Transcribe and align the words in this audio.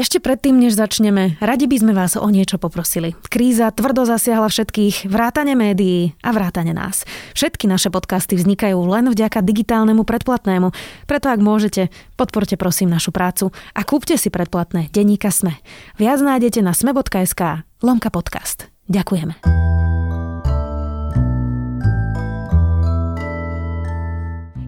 Ešte 0.00 0.16
predtým, 0.16 0.56
než 0.56 0.80
začneme, 0.80 1.36
radi 1.44 1.68
by 1.68 1.76
sme 1.76 1.92
vás 1.92 2.16
o 2.16 2.24
niečo 2.32 2.56
poprosili. 2.56 3.12
Kríza 3.28 3.68
tvrdo 3.68 4.08
zasiahla 4.08 4.48
všetkých, 4.48 5.04
vrátane 5.04 5.52
médií 5.52 6.16
a 6.24 6.32
vrátane 6.32 6.72
nás. 6.72 7.04
Všetky 7.36 7.68
naše 7.68 7.92
podcasty 7.92 8.32
vznikajú 8.40 8.80
len 8.80 9.12
vďaka 9.12 9.44
digitálnemu 9.44 10.00
predplatnému, 10.08 10.72
preto 11.04 11.28
ak 11.28 11.44
môžete, 11.44 11.92
podporte 12.16 12.56
prosím 12.56 12.88
našu 12.88 13.12
prácu 13.12 13.52
a 13.76 13.84
kúpte 13.84 14.16
si 14.16 14.32
predplatné 14.32 14.88
denníka 14.88 15.28
Sme. 15.28 15.60
Viac 16.00 16.24
nájdete 16.24 16.64
na 16.64 16.72
sme.sk 16.72 17.68
lomka 17.84 18.08
podcast. 18.08 18.72
Ďakujeme. 18.88 19.36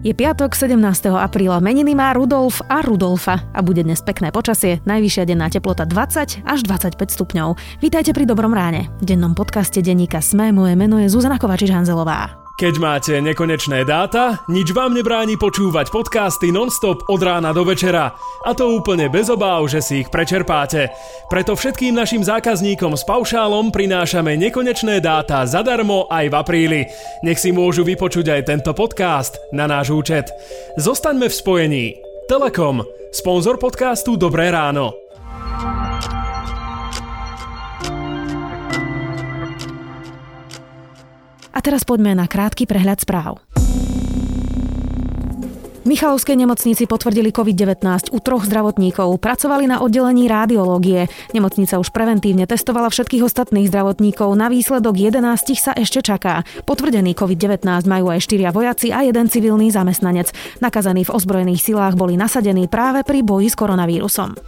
Je 0.03 0.11
piatok 0.11 0.51
17. 0.51 0.83
apríla, 1.15 1.63
meniny 1.63 1.95
má 1.95 2.11
Rudolf 2.11 2.59
a 2.67 2.83
Rudolfa 2.83 3.39
a 3.55 3.63
bude 3.63 3.87
dnes 3.87 4.03
pekné 4.03 4.35
počasie, 4.35 4.83
najvyššia 4.83 5.23
denná 5.23 5.47
teplota 5.47 5.87
20 5.87 6.43
až 6.43 6.59
25 6.67 6.99
stupňov. 7.07 7.55
Vítajte 7.79 8.11
pri 8.11 8.27
Dobrom 8.27 8.51
ráne. 8.51 8.91
V 8.99 9.15
dennom 9.15 9.31
podcaste 9.31 9.79
denníka 9.79 10.19
Sme 10.19 10.51
moje 10.51 10.75
meno 10.75 10.99
je 10.99 11.07
Zuzana 11.07 11.39
Kovačič-Hanzelová. 11.39 12.42
Keď 12.53 12.77
máte 12.77 13.17
nekonečné 13.17 13.81
dáta, 13.81 14.45
nič 14.45 14.77
vám 14.77 14.93
nebráni 14.93 15.41
počúvať 15.41 15.89
podcasty 15.89 16.53
nonstop 16.53 17.01
od 17.09 17.17
rána 17.17 17.49
do 17.49 17.65
večera. 17.65 18.13
A 18.45 18.53
to 18.53 18.77
úplne 18.77 19.09
bez 19.09 19.25
obáv, 19.33 19.65
že 19.65 19.81
si 19.81 20.05
ich 20.05 20.13
prečerpáte. 20.13 20.93
Preto 21.33 21.57
všetkým 21.57 21.97
našim 21.97 22.21
zákazníkom 22.21 22.93
s 22.93 23.09
paušálom 23.09 23.73
prinášame 23.73 24.37
nekonečné 24.37 25.01
dáta 25.01 25.49
zadarmo 25.49 26.05
aj 26.13 26.29
v 26.29 26.35
apríli. 26.37 26.81
Nech 27.25 27.41
si 27.41 27.49
môžu 27.49 27.81
vypočuť 27.81 28.29
aj 28.29 28.41
tento 28.45 28.71
podcast 28.77 29.41
na 29.49 29.65
náš 29.65 29.89
účet. 29.89 30.29
Zostaňme 30.77 31.33
v 31.33 31.33
spojení. 31.33 31.85
Telekom, 32.29 32.85
sponzor 33.09 33.57
podcastu 33.57 34.13
Dobré 34.13 34.53
ráno. 34.53 35.02
A 41.53 41.61
teraz 41.61 41.85
poďme 41.85 42.17
na 42.17 42.25
krátky 42.25 42.65
prehľad 42.65 43.05
správ. 43.05 43.39
V 45.83 45.91
Michalovskej 45.91 46.39
nemocnici 46.39 46.87
potvrdili 46.87 47.35
COVID-19 47.35 48.15
u 48.15 48.19
troch 48.23 48.47
zdravotníkov. 48.47 49.19
Pracovali 49.19 49.67
na 49.67 49.83
oddelení 49.83 50.31
rádiológie. 50.31 51.11
Nemocnica 51.35 51.75
už 51.75 51.91
preventívne 51.91 52.47
testovala 52.47 52.87
všetkých 52.87 53.27
ostatných 53.27 53.67
zdravotníkov. 53.67 54.31
Na 54.31 54.47
výsledok 54.47 54.95
11 54.95 55.19
sa 55.59 55.75
ešte 55.75 55.99
čaká. 55.99 56.47
Potvrdený 56.63 57.19
COVID-19 57.19 57.67
majú 57.83 58.15
aj 58.15 58.23
štyria 58.23 58.55
vojaci 58.55 58.95
a 58.95 59.03
jeden 59.03 59.27
civilný 59.27 59.75
zamestnanec. 59.75 60.31
Nakazaní 60.63 61.03
v 61.03 61.11
ozbrojených 61.19 61.59
silách 61.59 61.99
boli 61.99 62.15
nasadení 62.15 62.71
práve 62.71 63.03
pri 63.03 63.19
boji 63.19 63.51
s 63.51 63.59
koronavírusom. 63.59 64.39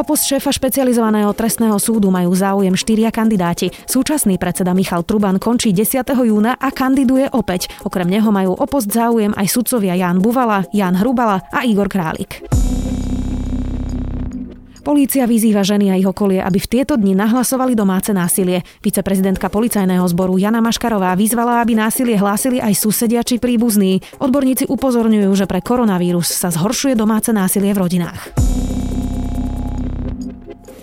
O 0.00 0.08
post 0.08 0.24
šéfa 0.24 0.48
špecializovaného 0.48 1.28
trestného 1.36 1.76
súdu 1.76 2.08
majú 2.08 2.32
záujem 2.32 2.72
štyria 2.72 3.12
kandidáti. 3.12 3.68
Súčasný 3.84 4.40
predseda 4.40 4.72
Michal 4.72 5.04
Truban 5.04 5.36
končí 5.36 5.76
10. 5.76 6.08
júna 6.24 6.56
a 6.56 6.72
kandiduje 6.72 7.28
opäť. 7.36 7.68
Okrem 7.84 8.08
neho 8.08 8.32
majú 8.32 8.56
o 8.56 8.64
post 8.64 8.88
záujem 8.88 9.36
aj 9.36 9.52
sudcovia 9.52 9.92
Jan 10.00 10.24
Buvala, 10.24 10.64
Jan 10.72 10.96
Hrubala 10.96 11.44
a 11.52 11.68
Igor 11.68 11.92
Králik. 11.92 12.40
Polícia 14.80 15.28
vyzýva 15.28 15.60
ženy 15.60 15.92
a 15.92 16.00
ich 16.00 16.08
okolie, 16.08 16.40
aby 16.40 16.56
v 16.56 16.80
tieto 16.80 16.96
dni 16.96 17.12
nahlasovali 17.12 17.76
domáce 17.76 18.16
násilie. 18.16 18.64
Viceprezidentka 18.80 19.52
policajného 19.52 20.08
zboru 20.08 20.40
Jana 20.40 20.64
Maškarová 20.64 21.12
vyzvala, 21.12 21.60
aby 21.60 21.76
násilie 21.76 22.16
hlásili 22.16 22.56
aj 22.56 22.72
susedia 22.72 23.20
či 23.20 23.36
príbuzní. 23.36 24.00
Odborníci 24.16 24.64
upozorňujú, 24.64 25.28
že 25.36 25.44
pre 25.44 25.60
koronavírus 25.60 26.32
sa 26.32 26.48
zhoršuje 26.48 26.96
domáce 26.96 27.28
násilie 27.36 27.76
v 27.76 27.84
rodinách. 27.84 28.32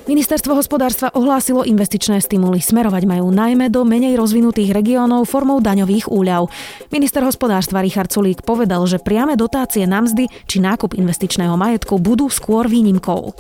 Ministerstvo 0.08 0.56
hospodárstva 0.56 1.12
ohlásilo 1.12 1.68
investičné 1.68 2.24
stimuly. 2.24 2.64
Smerovať 2.64 3.04
majú 3.04 3.28
najmä 3.28 3.68
do 3.68 3.84
menej 3.84 4.16
rozvinutých 4.16 4.72
regiónov 4.72 5.28
formou 5.28 5.60
daňových 5.60 6.08
úľav. 6.08 6.48
Minister 6.96 7.28
hospodárstva 7.28 7.84
Richard 7.84 8.08
Sulík 8.08 8.40
povedal, 8.40 8.88
že 8.88 9.04
priame 9.04 9.36
dotácie 9.36 9.84
na 9.84 10.00
mzdy 10.00 10.32
či 10.48 10.64
nákup 10.64 10.96
investičného 10.96 11.60
majetku 11.60 12.00
budú 12.00 12.32
skôr 12.32 12.72
výnimkou. 12.72 13.36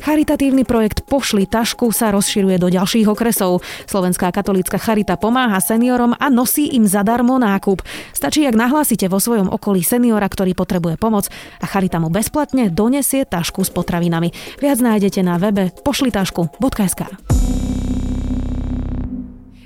Charitatívny 0.00 0.64
projekt 0.64 1.04
Pošli 1.04 1.44
tašku 1.44 1.92
sa 1.92 2.08
rozširuje 2.08 2.56
do 2.56 2.72
ďalších 2.72 3.04
okresov. 3.04 3.60
Slovenská 3.84 4.32
katolícka 4.32 4.80
charita 4.80 5.20
pomáha 5.20 5.60
seniorom 5.60 6.16
a 6.16 6.32
nosí 6.32 6.72
im 6.72 6.88
zadarmo 6.88 7.36
nákup. 7.36 7.84
Stačí, 8.16 8.48
ak 8.48 8.56
nahlásite 8.56 9.12
vo 9.12 9.20
svojom 9.20 9.52
okolí 9.52 9.84
seniora, 9.84 10.24
ktorý 10.24 10.56
potrebuje 10.56 10.96
pomoc 10.96 11.28
a 11.60 11.66
charita 11.68 12.00
mu 12.00 12.08
bezplatne 12.08 12.72
donesie 12.72 13.28
tašku 13.28 13.60
s 13.60 13.68
potravinami. 13.68 14.32
Viac 14.56 14.80
nájdete 14.80 15.20
na 15.20 15.36
webe 15.36 15.68
pošlitašku.sk. 15.84 17.00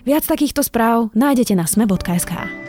Viac 0.05 0.25
takýchto 0.27 0.61
správ 0.67 1.15
nájdete 1.15 1.55
na 1.55 1.65
sme.sk. 1.65 2.64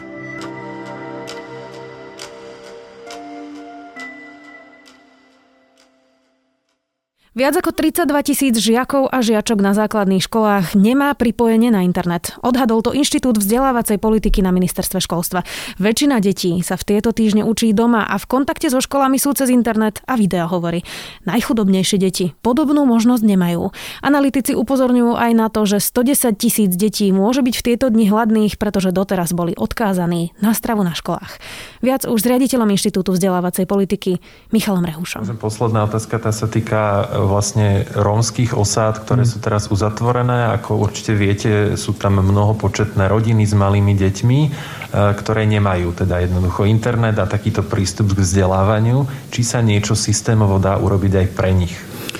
Viac 7.36 7.52
ako 7.60 7.76
32 7.76 8.32
tisíc 8.32 8.56
žiakov 8.56 9.12
a 9.12 9.20
žiačok 9.20 9.60
na 9.60 9.76
základných 9.76 10.24
školách 10.24 10.72
nemá 10.72 11.12
pripojenie 11.20 11.68
na 11.68 11.84
internet. 11.84 12.32
Odhadol 12.40 12.80
to 12.80 12.96
Inštitút 12.96 13.36
vzdelávacej 13.44 14.00
politiky 14.00 14.40
na 14.40 14.56
ministerstve 14.56 15.04
školstva. 15.04 15.44
Väčšina 15.76 16.24
detí 16.24 16.64
sa 16.64 16.80
v 16.80 16.96
tieto 16.96 17.12
týždne 17.12 17.44
učí 17.44 17.76
doma 17.76 18.08
a 18.08 18.16
v 18.16 18.24
kontakte 18.32 18.72
so 18.72 18.80
školami 18.80 19.20
sú 19.20 19.36
cez 19.36 19.52
internet 19.52 20.00
a 20.08 20.16
video 20.16 20.48
hovorí. 20.48 20.88
Najchudobnejšie 21.28 22.00
deti 22.00 22.32
podobnú 22.40 22.88
možnosť 22.88 23.28
nemajú. 23.28 23.68
Analytici 24.00 24.56
upozorňujú 24.56 25.20
aj 25.20 25.32
na 25.36 25.52
to, 25.52 25.68
že 25.68 25.84
110 25.84 26.40
tisíc 26.40 26.72
detí 26.80 27.12
môže 27.12 27.44
byť 27.44 27.56
v 27.60 27.66
tieto 27.68 27.92
dni 27.92 28.16
hladných, 28.16 28.56
pretože 28.56 28.96
doteraz 28.96 29.36
boli 29.36 29.52
odkázaní 29.60 30.32
na 30.40 30.56
stravu 30.56 30.88
na 30.88 30.96
školách. 30.96 31.36
Viac 31.84 32.08
už 32.08 32.16
s 32.16 32.30
riaditeľom 32.32 32.72
Inštitútu 32.72 33.12
vzdelávacej 33.12 33.68
politiky 33.68 34.24
Michalom 34.56 34.88
Rehušom. 34.88 35.28
Posledná 35.36 35.84
otázka, 35.84 36.16
tá 36.16 36.32
sa 36.32 36.48
týka 36.48 37.12
vlastne 37.26 37.84
rómskych 37.94 38.54
osád, 38.56 39.04
ktoré 39.04 39.26
mm. 39.26 39.30
sú 39.30 39.38
teraz 39.42 39.68
uzatvorené. 39.68 40.56
Ako 40.56 40.80
určite 40.80 41.18
viete, 41.18 41.76
sú 41.76 41.98
tam 41.98 42.22
mnohopočetné 42.22 43.10
rodiny 43.10 43.44
s 43.44 43.54
malými 43.58 43.94
deťmi, 43.98 44.40
e, 44.46 44.50
ktoré 44.94 45.44
nemajú 45.50 45.92
teda 45.94 46.24
jednoducho 46.24 46.70
internet 46.70 47.20
a 47.20 47.30
takýto 47.30 47.66
prístup 47.66 48.16
k 48.16 48.24
vzdelávaniu. 48.24 49.10
Či 49.34 49.42
sa 49.44 49.60
niečo 49.60 49.98
systémovo 49.98 50.62
dá 50.62 50.80
urobiť 50.80 51.14
aj 51.26 51.28
pre 51.34 51.52
nich? 51.52 51.76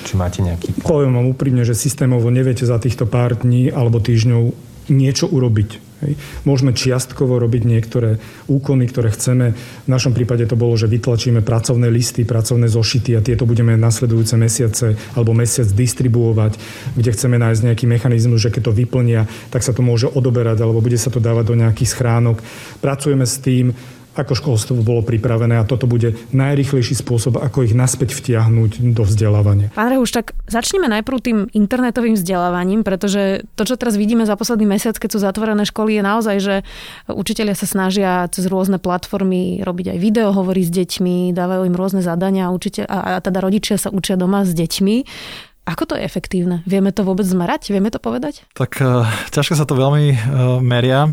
Či 0.06 0.14
máte 0.20 0.46
nejaký... 0.46 0.86
Poviem 0.86 1.18
vám 1.18 1.28
úprimne, 1.34 1.66
že 1.66 1.74
systémovo 1.74 2.30
neviete 2.30 2.68
za 2.68 2.78
týchto 2.78 3.10
pár 3.10 3.40
dní 3.40 3.74
alebo 3.74 3.98
týždňov 3.98 4.54
niečo 4.92 5.26
urobiť 5.26 5.95
Hej. 6.06 6.14
Môžeme 6.46 6.72
čiastkovo 6.78 7.42
robiť 7.42 7.66
niektoré 7.66 8.22
úkony, 8.46 8.86
ktoré 8.86 9.10
chceme. 9.10 9.58
V 9.58 9.90
našom 9.90 10.14
prípade 10.14 10.46
to 10.46 10.54
bolo, 10.54 10.78
že 10.78 10.86
vytlačíme 10.86 11.42
pracovné 11.42 11.90
listy, 11.90 12.22
pracovné 12.22 12.70
zošity 12.70 13.18
a 13.18 13.26
tieto 13.26 13.50
budeme 13.50 13.74
nasledujúce 13.74 14.38
mesiace 14.38 14.94
alebo 15.18 15.34
mesiac 15.34 15.66
distribuovať, 15.66 16.62
kde 16.94 17.10
chceme 17.10 17.42
nájsť 17.42 17.62
nejaký 17.66 17.86
mechanizmus, 17.90 18.46
že 18.46 18.54
keď 18.54 18.70
to 18.70 18.78
vyplnia, 18.78 19.26
tak 19.50 19.66
sa 19.66 19.74
to 19.74 19.82
môže 19.82 20.06
odoberať 20.14 20.62
alebo 20.62 20.86
bude 20.86 21.02
sa 21.02 21.10
to 21.10 21.18
dávať 21.18 21.50
do 21.50 21.56
nejakých 21.58 21.90
schránok. 21.90 22.38
Pracujeme 22.80 23.26
s 23.26 23.42
tým, 23.42 23.74
ako 24.16 24.34
školstvo 24.34 24.80
bolo 24.80 25.04
pripravené 25.04 25.60
a 25.60 25.68
toto 25.68 25.86
bude 25.86 26.16
najrychlejší 26.32 26.96
spôsob, 26.96 27.38
ako 27.38 27.68
ich 27.68 27.76
naspäť 27.76 28.16
vtiahnuť 28.16 28.96
do 28.96 29.04
vzdelávania. 29.04 29.76
Pán 29.76 29.92
Rehuš, 29.92 30.16
tak 30.16 30.32
začneme 30.48 30.88
najprv 30.88 31.18
tým 31.20 31.38
internetovým 31.52 32.16
vzdelávaním, 32.16 32.88
pretože 32.88 33.44
to, 33.60 33.68
čo 33.68 33.76
teraz 33.76 34.00
vidíme 34.00 34.24
za 34.24 34.40
posledný 34.40 34.66
mesiac, 34.66 34.96
keď 34.96 35.10
sú 35.12 35.20
zatvorené 35.20 35.68
školy, 35.68 36.00
je 36.00 36.04
naozaj, 36.04 36.36
že 36.40 36.56
učitelia 37.12 37.54
sa 37.54 37.68
snažia 37.68 38.26
cez 38.32 38.48
rôzne 38.48 38.80
platformy 38.80 39.60
robiť 39.62 39.96
aj 39.96 40.00
video, 40.00 40.32
hovorí 40.32 40.64
s 40.64 40.72
deťmi, 40.72 41.36
dávajú 41.36 41.68
im 41.68 41.76
rôzne 41.76 42.00
zadania 42.00 42.50
učiteľ, 42.56 42.88
a, 42.88 43.20
a 43.20 43.20
teda 43.20 43.44
rodičia 43.44 43.76
sa 43.76 43.92
učia 43.92 44.16
doma 44.16 44.48
s 44.48 44.56
deťmi. 44.56 44.96
Ako 45.66 45.90
to 45.90 45.98
je 45.98 46.06
efektívne? 46.06 46.62
Vieme 46.70 46.94
to 46.94 47.02
vôbec 47.02 47.26
zmerať? 47.26 47.74
Vieme 47.74 47.90
to 47.90 47.98
povedať? 47.98 48.46
Tak 48.54 48.78
uh, 48.86 49.02
ťažko 49.34 49.58
sa 49.58 49.66
to 49.66 49.74
veľmi 49.74 50.14
uh, 50.14 50.18
meria. 50.62 51.10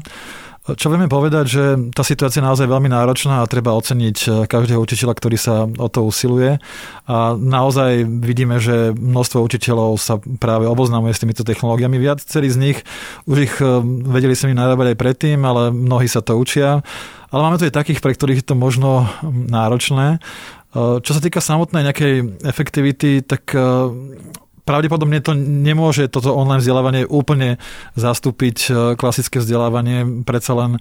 Čo 0.62 0.94
vieme 0.94 1.10
povedať, 1.10 1.44
že 1.50 1.64
tá 1.90 2.06
situácia 2.06 2.38
je 2.38 2.46
naozaj 2.46 2.70
veľmi 2.70 2.86
náročná 2.86 3.42
a 3.42 3.50
treba 3.50 3.74
oceniť 3.74 4.18
eh, 4.22 4.32
každého 4.46 4.78
učiteľa, 4.78 5.18
ktorý 5.18 5.34
sa 5.34 5.66
o 5.66 5.88
to 5.90 6.06
usiluje. 6.06 6.62
A 7.10 7.34
naozaj 7.34 8.06
vidíme, 8.06 8.62
že 8.62 8.94
množstvo 8.94 9.42
učiteľov 9.42 9.98
sa 9.98 10.22
práve 10.38 10.70
oboznámuje 10.70 11.18
s 11.18 11.22
týmito 11.26 11.42
technológiami. 11.42 11.98
Viacerí 11.98 12.46
z 12.46 12.62
nich 12.62 12.78
už 13.26 13.36
ich 13.50 13.54
eh, 13.58 13.82
vedeli 14.06 14.38
sa 14.38 14.46
mi 14.46 14.54
narábať 14.54 14.94
aj 14.94 15.00
predtým, 15.02 15.42
ale 15.42 15.74
mnohí 15.74 16.06
sa 16.06 16.22
to 16.22 16.38
učia. 16.38 16.86
Ale 17.34 17.40
máme 17.42 17.58
tu 17.58 17.66
aj 17.66 17.74
takých, 17.74 17.98
pre 17.98 18.14
ktorých 18.14 18.46
je 18.46 18.46
to 18.46 18.54
možno 18.54 19.10
náročné. 19.26 20.22
Eh, 20.22 21.02
čo 21.02 21.10
sa 21.10 21.18
týka 21.18 21.42
samotnej 21.42 21.90
nejakej 21.90 22.46
efektivity, 22.46 23.26
tak 23.26 23.50
pravdepodobne 24.62 25.18
to 25.18 25.34
nemôže 25.36 26.06
toto 26.06 26.34
online 26.34 26.62
vzdelávanie 26.62 27.02
úplne 27.06 27.58
zastúpiť 27.98 28.56
e, 28.66 28.70
klasické 28.94 29.42
vzdelávanie. 29.42 30.22
Predsa 30.22 30.52
len 30.54 30.70
e, 30.76 30.80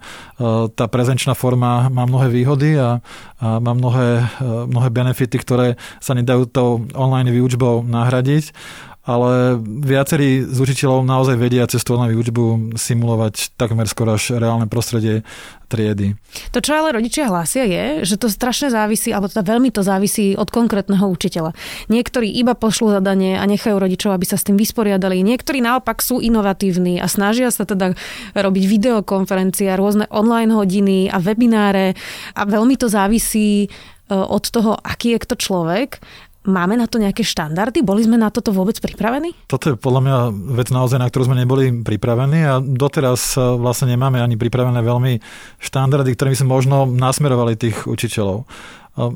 tá 0.70 0.86
prezenčná 0.86 1.34
forma 1.34 1.90
má 1.90 2.06
mnohé 2.06 2.30
výhody 2.30 2.78
a, 2.78 3.02
a 3.42 3.58
má 3.58 3.72
mnohé, 3.74 4.08
e, 4.22 4.46
mnohé 4.70 4.88
benefity, 4.94 5.36
ktoré 5.38 5.66
sa 5.98 6.14
nedajú 6.14 6.46
tou 6.46 6.86
online 6.94 7.34
výučbou 7.34 7.82
nahradiť 7.82 8.54
ale 9.02 9.58
viacerí 9.82 10.46
z 10.46 10.58
učiteľov 10.62 11.02
naozaj 11.02 11.34
vedia 11.34 11.66
cez 11.66 11.82
tú 11.82 11.98
výučbu 11.98 12.78
simulovať 12.78 13.58
takmer 13.58 13.90
skoro 13.90 14.14
až 14.14 14.38
reálne 14.38 14.70
prostredie 14.70 15.26
triedy. 15.66 16.14
To, 16.54 16.62
čo 16.62 16.78
ale 16.78 16.94
rodičia 16.94 17.26
hlásia, 17.26 17.66
je, 17.66 18.06
že 18.06 18.14
to 18.14 18.30
strašne 18.30 18.70
závisí, 18.70 19.10
alebo 19.10 19.26
teda 19.26 19.42
veľmi 19.42 19.74
to 19.74 19.82
závisí 19.82 20.38
od 20.38 20.46
konkrétneho 20.54 21.02
učiteľa. 21.10 21.50
Niektorí 21.90 22.30
iba 22.30 22.54
pošlú 22.54 22.94
zadanie 22.94 23.34
a 23.34 23.44
nechajú 23.48 23.74
rodičov, 23.74 24.14
aby 24.14 24.22
sa 24.22 24.38
s 24.38 24.46
tým 24.46 24.54
vysporiadali. 24.54 25.24
Niektorí 25.26 25.58
naopak 25.58 25.98
sú 25.98 26.22
inovatívni 26.22 27.02
a 27.02 27.10
snažia 27.10 27.50
sa 27.50 27.66
teda 27.66 27.98
robiť 28.38 28.64
videokonferencie, 28.70 29.72
rôzne 29.74 30.06
online 30.14 30.54
hodiny 30.54 31.10
a 31.10 31.18
webináre 31.18 31.98
a 32.38 32.42
veľmi 32.46 32.78
to 32.78 32.86
závisí 32.86 33.66
e, 33.66 33.68
od 34.12 34.44
toho, 34.46 34.78
aký 34.78 35.16
je 35.16 35.22
kto 35.26 35.34
človek 35.40 35.98
Máme 36.42 36.74
na 36.74 36.90
to 36.90 36.98
nejaké 36.98 37.22
štandardy? 37.22 37.86
Boli 37.86 38.02
sme 38.02 38.18
na 38.18 38.26
toto 38.34 38.50
vôbec 38.50 38.74
pripravení? 38.82 39.30
Toto 39.46 39.70
je 39.70 39.78
podľa 39.78 40.00
mňa 40.02 40.16
vec 40.58 40.68
naozaj, 40.74 40.98
na 40.98 41.06
ktorú 41.06 41.30
sme 41.30 41.38
neboli 41.38 41.70
pripravení 41.70 42.42
a 42.42 42.58
doteraz 42.58 43.38
e, 43.38 43.62
vlastne 43.62 43.94
nemáme 43.94 44.18
ani 44.18 44.34
pripravené 44.34 44.82
veľmi 44.82 45.22
štandardy, 45.62 46.10
ktorými 46.10 46.34
sme 46.34 46.50
možno 46.50 46.90
nasmerovali 46.90 47.54
tých 47.54 47.86
učiteľov. 47.86 48.42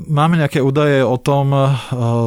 Máme 0.09 0.41
nejaké 0.41 0.57
údaje 0.57 1.05
o 1.05 1.21
tom 1.21 1.53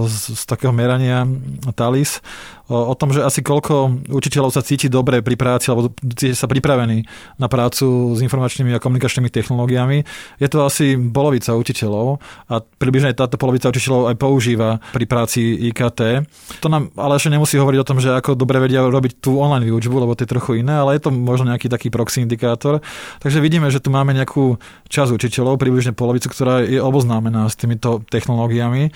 z, 0.07 0.39
z 0.39 0.43
takého 0.47 0.71
merania 0.71 1.27
TALIS, 1.75 2.23
o 2.71 2.95
tom, 2.95 3.11
že 3.11 3.27
asi 3.27 3.43
koľko 3.43 4.07
učiteľov 4.15 4.55
sa 4.55 4.63
cíti 4.63 4.87
dobre 4.87 5.21
pri 5.27 5.35
práci 5.35 5.75
alebo 5.75 5.91
cíti 5.99 6.39
sa 6.39 6.47
pripravení 6.47 7.03
na 7.43 7.51
prácu 7.51 8.15
s 8.15 8.23
informačnými 8.23 8.71
a 8.73 8.79
komunikačnými 8.79 9.27
technológiami. 9.27 10.07
Je 10.39 10.49
to 10.49 10.63
asi 10.63 10.95
polovica 10.95 11.59
učiteľov 11.59 12.23
a 12.47 12.63
približne 12.63 13.11
táto 13.19 13.35
polovica 13.35 13.75
učiteľov 13.75 14.15
aj 14.15 14.17
používa 14.17 14.79
pri 14.95 15.05
práci 15.11 15.71
IKT. 15.75 16.23
To 16.63 16.71
nám 16.71 16.95
ale 16.95 17.19
ešte 17.19 17.35
nemusí 17.35 17.59
hovoriť 17.59 17.79
o 17.83 17.89
tom, 17.89 17.99
že 17.99 18.15
ako 18.15 18.39
dobre 18.39 18.63
vedia 18.63 18.87
robiť 18.87 19.19
tú 19.19 19.43
online 19.43 19.67
výučbu, 19.67 20.07
lebo 20.07 20.15
to 20.15 20.23
je 20.23 20.31
trochu 20.31 20.63
iné, 20.63 20.79
ale 20.79 20.95
je 20.95 21.03
to 21.03 21.11
možno 21.11 21.51
nejaký 21.51 21.67
taký 21.67 21.91
proxy 21.91 22.23
indikátor. 22.23 22.79
Takže 23.19 23.43
vidíme, 23.43 23.67
že 23.75 23.83
tu 23.83 23.91
máme 23.91 24.15
nejakú 24.15 24.63
časť 24.87 25.11
učiteľov, 25.11 25.59
približne 25.59 25.93
polovicu, 25.93 26.31
ktorá 26.31 26.63
je 26.63 26.79
oboznámená 26.79 27.51
s 27.51 27.59
týmito 27.59 28.05
technológiami. 28.07 28.95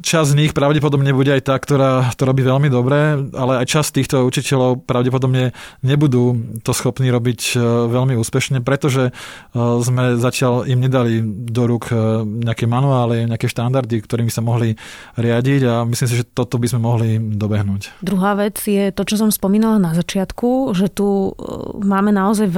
Čas 0.00 0.32
z 0.32 0.40
nich 0.40 0.56
pravdepodobne 0.56 1.12
bude 1.12 1.36
aj 1.36 1.52
tá, 1.52 1.54
ktorá 1.60 2.16
to 2.16 2.24
robí 2.24 2.40
veľmi 2.40 2.72
dobre, 2.72 3.28
ale 3.36 3.60
aj 3.60 3.66
čas 3.68 3.92
týchto 3.92 4.24
učiteľov 4.24 4.88
pravdepodobne 4.88 5.52
nebudú 5.84 6.32
to 6.64 6.72
schopní 6.72 7.12
robiť 7.12 7.40
e, 7.52 7.56
veľmi 7.92 8.16
úspešne, 8.16 8.64
pretože 8.64 9.12
e, 9.12 9.12
sme 9.84 10.16
zatiaľ 10.16 10.64
im 10.64 10.80
nedali 10.80 11.20
do 11.24 11.68
rúk 11.68 11.92
e, 11.92 12.24
nejaké 12.24 12.64
manuály, 12.64 13.28
nejaké 13.28 13.52
štandardy, 13.52 14.00
ktorými 14.00 14.32
sa 14.32 14.40
mohli 14.40 14.80
riadiť 15.20 15.60
a 15.68 15.84
myslím 15.84 16.08
si, 16.08 16.24
že 16.24 16.24
toto 16.24 16.56
by 16.56 16.72
sme 16.72 16.80
mohli 16.80 17.20
dobehnúť. 17.20 18.00
Druhá 18.00 18.32
vec 18.32 18.64
je 18.64 18.88
to, 18.96 19.04
čo 19.04 19.20
som 19.20 19.28
spomínala 19.28 19.76
na 19.76 19.92
začiatku, 19.92 20.72
že 20.72 20.88
tu 20.88 21.36
máme 21.84 22.16
naozaj 22.16 22.48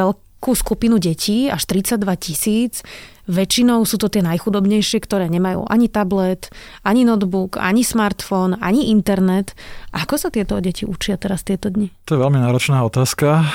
veľkú 0.45 0.61
skupinu 0.61 1.01
detí, 1.01 1.49
až 1.49 1.65
32 1.65 2.05
tisíc, 2.21 2.85
Väčšinou 3.25 3.89
sú 3.89 3.97
to 3.97 4.13
tie 4.13 4.21
najchudobnejšie, 4.21 5.01
ktoré 5.01 5.33
nemajú 5.33 5.65
ani 5.73 5.89
tablet, 5.89 6.53
ani 6.85 7.09
notebook, 7.09 7.57
ani 7.57 7.81
smartfón, 7.81 8.61
ani 8.61 8.93
internet. 8.93 9.57
Ako 9.97 10.21
sa 10.21 10.29
tieto 10.29 10.61
deti 10.61 10.85
učia 10.85 11.17
teraz 11.17 11.41
tieto 11.41 11.73
dni? 11.73 11.89
To 12.05 12.11
je 12.13 12.21
veľmi 12.21 12.37
náročná 12.37 12.85
otázka. 12.85 13.49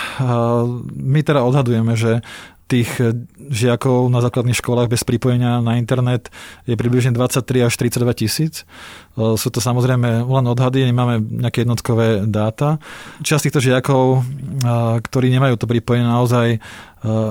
My 0.90 1.22
teda 1.22 1.46
odhadujeme, 1.46 1.94
že 1.94 2.26
tých 2.70 3.02
žiakov 3.50 4.14
na 4.14 4.22
základných 4.22 4.62
školách 4.62 4.94
bez 4.94 5.02
pripojenia 5.02 5.58
na 5.58 5.82
internet 5.82 6.30
je 6.70 6.78
približne 6.78 7.18
23 7.18 7.66
až 7.66 7.74
32 7.74 8.14
tisíc. 8.14 8.70
Sú 9.18 9.50
to 9.50 9.58
samozrejme 9.58 10.22
len 10.22 10.46
odhady, 10.46 10.86
nemáme 10.86 11.18
nejaké 11.18 11.66
jednotkové 11.66 12.30
dáta. 12.30 12.78
Časť 13.26 13.50
týchto 13.50 13.60
žiakov, 13.66 14.22
ktorí 15.02 15.34
nemajú 15.34 15.58
to 15.58 15.66
pripojenie, 15.66 16.06
naozaj 16.06 16.62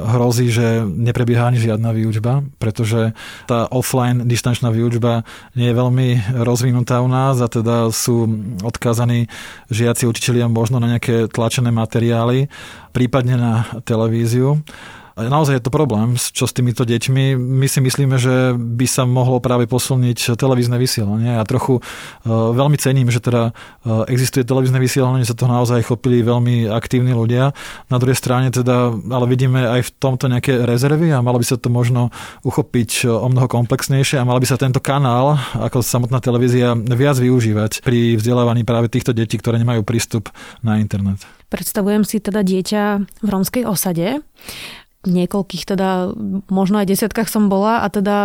hrozí, 0.08 0.48
že 0.48 0.80
neprebieha 0.80 1.52
ani 1.52 1.60
žiadna 1.60 1.92
výučba, 1.92 2.40
pretože 2.56 3.12
tá 3.44 3.68
offline 3.68 4.24
distančná 4.24 4.72
výučba 4.72 5.28
nie 5.52 5.68
je 5.68 5.76
veľmi 5.76 6.08
rozvinutá 6.40 7.04
u 7.04 7.08
nás 7.08 7.36
a 7.44 7.52
teda 7.52 7.92
sú 7.92 8.24
odkázaní 8.64 9.28
žiaci 9.68 10.08
učitelia 10.08 10.48
možno 10.48 10.80
na 10.80 10.96
nejaké 10.96 11.28
tlačené 11.28 11.68
materiály, 11.68 12.48
prípadne 12.96 13.36
na 13.36 13.68
televíziu 13.84 14.64
naozaj 15.26 15.58
je 15.58 15.64
to 15.66 15.74
problém, 15.74 16.14
čo 16.14 16.46
s 16.46 16.54
týmito 16.54 16.86
deťmi. 16.86 17.34
My 17.34 17.66
si 17.66 17.82
myslíme, 17.82 18.14
že 18.14 18.54
by 18.54 18.86
sa 18.86 19.02
mohlo 19.02 19.42
práve 19.42 19.66
posilniť 19.66 20.38
televízne 20.38 20.78
vysielanie. 20.78 21.34
Ja 21.34 21.42
trochu 21.42 21.82
uh, 21.82 22.54
veľmi 22.54 22.78
cením, 22.78 23.10
že 23.10 23.18
teda 23.18 23.50
uh, 23.50 24.06
existuje 24.06 24.46
televízne 24.46 24.78
vysielanie, 24.78 25.26
sa 25.26 25.34
to 25.34 25.50
naozaj 25.50 25.82
chopili 25.82 26.22
veľmi 26.22 26.70
aktívni 26.70 27.10
ľudia. 27.10 27.50
Na 27.90 27.98
druhej 27.98 28.14
strane 28.14 28.54
teda, 28.54 28.94
ale 28.94 29.26
vidíme 29.26 29.66
aj 29.66 29.90
v 29.90 29.90
tomto 29.98 30.30
nejaké 30.30 30.62
rezervy 30.62 31.10
a 31.10 31.18
malo 31.18 31.42
by 31.42 31.46
sa 31.50 31.58
to 31.58 31.66
možno 31.66 32.14
uchopiť 32.46 33.10
o 33.10 33.26
mnoho 33.26 33.50
komplexnejšie 33.50 34.22
a 34.22 34.28
mal 34.28 34.38
by 34.38 34.46
sa 34.46 34.54
tento 34.54 34.78
kanál, 34.78 35.34
ako 35.58 35.82
samotná 35.82 36.22
televízia, 36.22 36.78
viac 36.78 37.18
využívať 37.18 37.82
pri 37.82 38.14
vzdelávaní 38.14 38.62
práve 38.62 38.86
týchto 38.86 39.10
detí, 39.10 39.34
ktoré 39.40 39.58
nemajú 39.58 39.82
prístup 39.82 40.30
na 40.62 40.78
internet. 40.78 41.26
Predstavujem 41.48 42.04
si 42.04 42.20
teda 42.20 42.44
dieťa 42.44 42.82
v 43.24 43.28
rómskej 43.32 43.64
osade 43.64 44.20
niekoľkých, 45.06 45.64
teda 45.74 46.10
možno 46.50 46.82
aj 46.82 46.90
desiatkách 46.90 47.30
som 47.30 47.46
bola 47.46 47.86
a 47.86 47.86
teda 47.86 48.16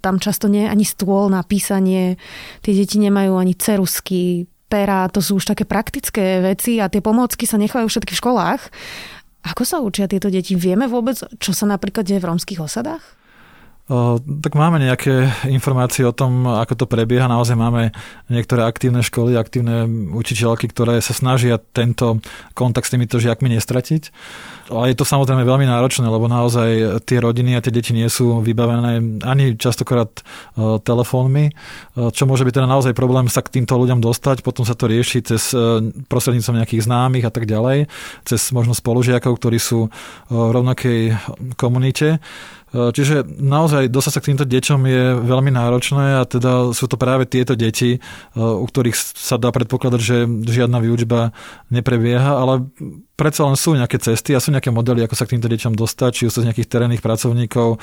tam 0.00 0.16
často 0.16 0.48
nie 0.48 0.64
je 0.64 0.72
ani 0.72 0.84
stôl 0.88 1.28
na 1.28 1.44
písanie, 1.44 2.16
tie 2.64 2.72
deti 2.72 2.96
nemajú 2.96 3.36
ani 3.36 3.52
cerusky, 3.52 4.48
pera, 4.72 5.04
to 5.12 5.20
sú 5.20 5.36
už 5.36 5.52
také 5.52 5.68
praktické 5.68 6.40
veci 6.40 6.80
a 6.80 6.88
tie 6.88 7.04
pomôcky 7.04 7.44
sa 7.44 7.60
nechajú 7.60 7.84
všetky 7.84 8.16
v 8.16 8.20
školách. 8.24 8.62
Ako 9.44 9.62
sa 9.68 9.84
učia 9.84 10.08
tieto 10.08 10.32
deti? 10.32 10.56
Vieme 10.56 10.88
vôbec, 10.88 11.20
čo 11.36 11.52
sa 11.52 11.68
napríklad 11.68 12.08
deje 12.08 12.22
v 12.22 12.28
rómskych 12.32 12.62
osadách? 12.62 13.21
Tak 14.42 14.52
máme 14.54 14.78
nejaké 14.78 15.28
informácie 15.50 16.06
o 16.06 16.14
tom, 16.14 16.46
ako 16.46 16.74
to 16.78 16.86
prebieha. 16.86 17.26
Naozaj 17.26 17.58
máme 17.58 17.90
niektoré 18.30 18.62
aktívne 18.64 19.02
školy, 19.02 19.34
aktívne 19.36 19.84
učiteľky, 20.14 20.70
ktoré 20.70 21.02
sa 21.02 21.12
snažia 21.12 21.58
tento 21.58 22.22
kontakt 22.54 22.88
s 22.88 22.94
týmito 22.94 23.18
žiakmi 23.18 23.52
nestratiť. 23.58 24.14
Ale 24.72 24.94
je 24.94 24.96
to 24.96 25.04
samozrejme 25.04 25.44
veľmi 25.44 25.68
náročné, 25.68 26.06
lebo 26.08 26.30
naozaj 26.30 27.02
tie 27.04 27.20
rodiny 27.20 27.58
a 27.58 27.60
tie 27.60 27.74
deti 27.74 27.92
nie 27.92 28.08
sú 28.08 28.40
vybavené 28.40 29.20
ani 29.26 29.58
častokrát 29.58 30.24
telefónmi, 30.56 31.52
čo 32.14 32.24
môže 32.24 32.46
byť 32.48 32.54
teda 32.62 32.70
naozaj 32.70 32.96
problém 32.96 33.28
sa 33.28 33.44
k 33.44 33.60
týmto 33.60 33.76
ľuďom 33.76 34.00
dostať. 34.00 34.40
Potom 34.40 34.64
sa 34.64 34.78
to 34.78 34.88
rieši 34.88 35.26
cez 35.26 35.52
prostredníctvom 36.08 36.62
nejakých 36.62 36.86
známych 36.88 37.28
a 37.28 37.34
tak 37.34 37.44
ďalej, 37.44 37.90
cez 38.24 38.40
možno 38.54 38.72
spolužiakov, 38.72 39.36
ktorí 39.36 39.58
sú 39.60 39.92
v 40.32 40.50
rovnakej 40.54 41.18
komunite. 41.60 42.22
Eh, 42.72 42.88
čiže 42.96 43.28
naozaj 43.28 43.92
dostať 43.92 44.12
sa 44.16 44.20
k 44.24 44.28
týmto 44.32 44.48
deťom 44.48 44.80
je 44.88 45.04
veľmi 45.20 45.52
náročné 45.52 46.06
a 46.16 46.22
teda 46.24 46.72
sú 46.72 46.88
to 46.88 46.96
práve 46.96 47.28
tieto 47.28 47.52
deti, 47.52 48.00
eh, 48.00 48.40
u 48.40 48.64
ktorých 48.64 48.96
sa 48.96 49.36
dá 49.36 49.52
predpokladať, 49.52 50.00
že 50.00 50.24
žiadna 50.24 50.80
výučba 50.80 51.36
neprebieha, 51.68 52.32
ale 52.40 52.72
predsa 53.16 53.44
len 53.44 53.56
sú 53.56 53.76
nejaké 53.76 54.00
cesty 54.00 54.32
a 54.32 54.42
sú 54.42 54.50
nejaké 54.50 54.72
modely, 54.72 55.04
ako 55.04 55.14
sa 55.14 55.24
k 55.28 55.36
týmto 55.36 55.46
deťom 55.46 55.76
dostať, 55.76 56.10
či 56.10 56.22
už 56.26 56.42
z 56.42 56.46
nejakých 56.48 56.68
terénnych 56.68 57.04
pracovníkov 57.04 57.78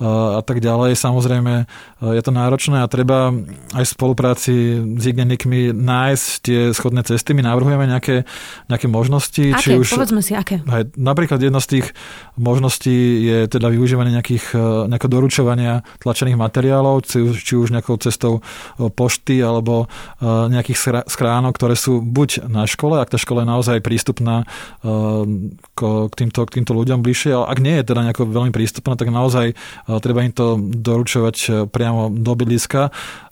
a 0.00 0.40
tak 0.40 0.64
ďalej. 0.64 0.96
Samozrejme 0.96 1.68
je 2.00 2.22
to 2.24 2.32
náročné 2.32 2.80
a 2.80 2.88
treba 2.88 3.36
aj 3.76 3.84
v 3.84 3.92
spolupráci 3.92 4.54
s 4.96 5.02
hygienikmi 5.04 5.76
nájsť 5.76 6.26
tie 6.40 6.60
schodné 6.72 7.04
cesty. 7.04 7.36
My 7.36 7.44
navrhujeme 7.44 7.84
nejaké, 7.84 8.24
nejaké 8.72 8.88
možnosti. 8.88 9.52
Aké? 9.52 9.60
Či 9.60 9.70
už, 9.76 9.88
Povedzme 10.00 10.24
si, 10.24 10.32
aké. 10.32 10.64
Aj, 10.64 10.88
napríklad 10.96 11.36
jedna 11.36 11.60
z 11.60 11.78
tých 11.78 11.86
možností 12.40 13.28
je 13.28 13.38
teda 13.52 13.68
využívanie 13.68 14.16
nejakých, 14.16 14.56
nejakého 14.88 15.12
doručovania 15.12 15.84
tlačených 16.00 16.40
materiálov, 16.40 17.04
či 17.04 17.20
už, 17.20 17.36
či 17.36 17.54
už 17.60 17.68
nejakou 17.76 18.00
cestou 18.00 18.40
pošty 18.80 19.44
alebo 19.44 19.92
nejakých 20.24 21.04
skránok, 21.04 21.60
ktoré 21.60 21.76
sú 21.76 22.00
buď 22.00 22.48
na 22.48 22.64
škole, 22.64 22.96
ak 22.96 23.12
tá 23.12 23.20
škola 23.20 23.44
je 23.44 23.52
naozaj 23.52 23.84
prístupná 23.84 24.48
k 24.80 25.80
týmto, 26.16 26.40
k 26.48 26.54
týmto 26.56 26.72
ľuďom 26.72 27.04
bližšie, 27.04 27.36
ale 27.36 27.46
ak 27.52 27.58
nie 27.60 27.76
je 27.76 27.84
teda 27.84 28.00
nejako 28.00 28.32
veľmi 28.32 28.48
prístupné, 28.48 28.96
tak 28.96 29.12
naozaj 29.12 29.52
treba 30.00 30.24
im 30.24 30.32
to 30.32 30.56
doručovať 30.56 31.68
priamo 31.68 32.08
do 32.08 32.32
bydliska 32.32 32.88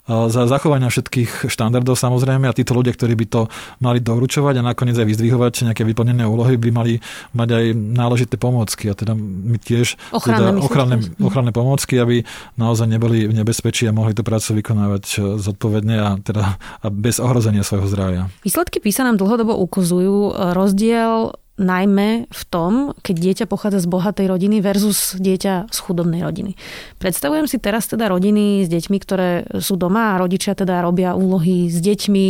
za 0.09 0.49
zachovania 0.49 0.89
všetkých 0.89 1.53
štandardov 1.53 1.93
samozrejme 1.93 2.49
a 2.49 2.53
títo 2.57 2.73
ľudia, 2.73 2.97
ktorí 2.97 3.13
by 3.13 3.25
to 3.29 3.41
mali 3.77 4.01
doručovať 4.01 4.57
a 4.57 4.65
nakoniec 4.65 4.97
aj 4.97 5.05
vyzdvihovať 5.05 5.69
nejaké 5.69 5.85
vyplnené 5.85 6.25
úlohy, 6.25 6.57
by 6.57 6.69
mali 6.73 6.93
mať 7.37 7.49
aj 7.53 7.65
náležité 7.77 8.35
pomôcky. 8.41 8.89
A 8.89 8.97
teda 8.97 9.13
my 9.13 9.61
tiež 9.61 10.01
ochranné, 10.09 10.57
teda 10.57 10.65
ochranné, 10.65 10.95
ochranné 11.21 11.51
pomôcky, 11.53 12.01
aby 12.01 12.25
naozaj 12.57 12.89
neboli 12.89 13.29
v 13.29 13.37
nebezpečí 13.37 13.85
a 13.85 13.93
mohli 13.93 14.17
tú 14.17 14.25
prácu 14.25 14.57
vykonávať 14.65 15.37
zodpovedne 15.37 15.95
a, 16.01 16.09
teda, 16.17 16.57
a 16.57 16.87
bez 16.89 17.21
ohrozenia 17.21 17.61
svojho 17.61 17.85
zdravia. 17.85 18.33
Výsledky 18.41 18.81
PISA 18.81 19.05
nám 19.05 19.21
dlhodobo 19.21 19.53
ukazujú 19.61 20.33
rozdiel 20.57 21.37
najmä 21.59 22.31
v 22.31 22.41
tom, 22.47 22.95
keď 23.03 23.15
dieťa 23.19 23.45
pochádza 23.51 23.83
z 23.83 23.91
bohatej 23.91 24.31
rodiny 24.31 24.63
versus 24.63 25.19
dieťa 25.19 25.67
z 25.67 25.77
chudobnej 25.83 26.23
rodiny. 26.23 26.55
Predstavujem 26.97 27.45
si 27.45 27.59
teraz 27.59 27.91
teda 27.91 28.07
rodiny 28.07 28.63
s 28.63 28.71
deťmi, 28.71 28.97
ktoré 29.03 29.43
sú 29.59 29.75
doma 29.75 30.15
a 30.15 30.19
rodičia 30.23 30.55
teda 30.55 30.79
robia 30.79 31.13
úlohy 31.13 31.67
s 31.67 31.83
deťmi. 31.83 32.27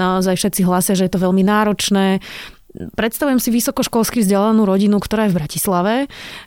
Naozaj 0.00 0.34
všetci 0.40 0.60
hlásia, 0.64 0.96
že 0.96 1.06
je 1.06 1.12
to 1.12 1.20
veľmi 1.20 1.44
náročné 1.44 2.24
predstavujem 2.72 3.36
si 3.36 3.52
vysokoškolsky 3.52 4.24
vzdelanú 4.24 4.64
rodinu, 4.64 4.96
ktorá 4.96 5.28
je 5.28 5.32
v 5.36 5.38
Bratislave, 5.44 5.94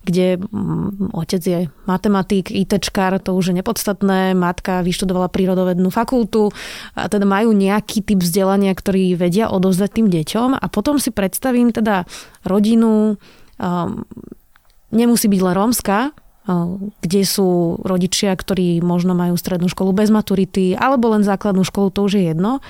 kde 0.02 0.42
mm, 0.42 1.14
otec 1.14 1.42
je 1.42 1.60
matematik, 1.86 2.50
ITčkár, 2.50 3.22
to 3.22 3.38
už 3.38 3.54
je 3.54 3.58
nepodstatné, 3.62 4.34
matka 4.34 4.82
vyštudovala 4.82 5.30
prírodovednú 5.30 5.94
fakultu 5.94 6.50
a 6.98 7.06
teda 7.06 7.30
majú 7.30 7.54
nejaký 7.54 8.02
typ 8.02 8.26
vzdelania, 8.26 8.74
ktorý 8.74 9.14
vedia 9.14 9.54
odovzdať 9.54 9.90
tým 10.02 10.08
deťom 10.10 10.50
a 10.58 10.66
potom 10.66 10.98
si 10.98 11.14
predstavím 11.14 11.70
teda 11.70 12.10
rodinu, 12.42 13.22
um, 13.62 14.02
nemusí 14.90 15.30
byť 15.30 15.42
len 15.46 15.54
rómska, 15.54 16.10
um, 16.50 16.90
kde 17.06 17.22
sú 17.22 17.78
rodičia, 17.86 18.34
ktorí 18.34 18.82
možno 18.82 19.14
majú 19.14 19.38
strednú 19.38 19.70
školu 19.70 19.94
bez 19.94 20.10
maturity 20.10 20.74
alebo 20.74 21.14
len 21.14 21.22
základnú 21.22 21.62
školu, 21.62 21.94
to 21.94 22.02
už 22.10 22.18
je 22.18 22.24
jedno. 22.34 22.66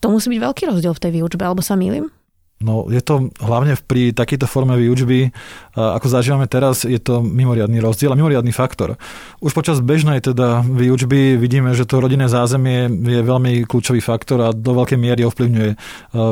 To 0.00 0.12
musí 0.12 0.28
byť 0.32 0.40
veľký 0.40 0.62
rozdiel 0.72 0.92
v 0.92 1.02
tej 1.02 1.12
výučbe, 1.20 1.42
alebo 1.44 1.64
sa 1.64 1.76
mýlim? 1.76 2.12
No 2.56 2.88
je 2.88 3.04
to 3.04 3.28
hlavne 3.36 3.76
pri 3.84 4.16
takejto 4.16 4.48
forme 4.48 4.80
výučby, 4.80 5.28
ako 5.76 6.08
zažívame 6.08 6.48
teraz, 6.48 6.88
je 6.88 6.96
to 6.96 7.20
mimoriadný 7.20 7.84
rozdiel 7.84 8.16
a 8.16 8.16
mimoriadný 8.16 8.48
faktor. 8.48 8.96
Už 9.44 9.52
počas 9.52 9.84
bežnej 9.84 10.24
teda 10.24 10.64
výučby 10.64 11.36
vidíme, 11.36 11.76
že 11.76 11.84
to 11.84 12.00
rodinné 12.00 12.32
zázemie 12.32 12.88
je 12.88 13.20
veľmi 13.20 13.68
kľúčový 13.68 14.00
faktor 14.00 14.40
a 14.40 14.56
do 14.56 14.72
veľkej 14.72 14.96
miery 14.96 15.28
ovplyvňuje 15.28 15.70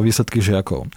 výsledky 0.00 0.40
žiakov. 0.40 0.88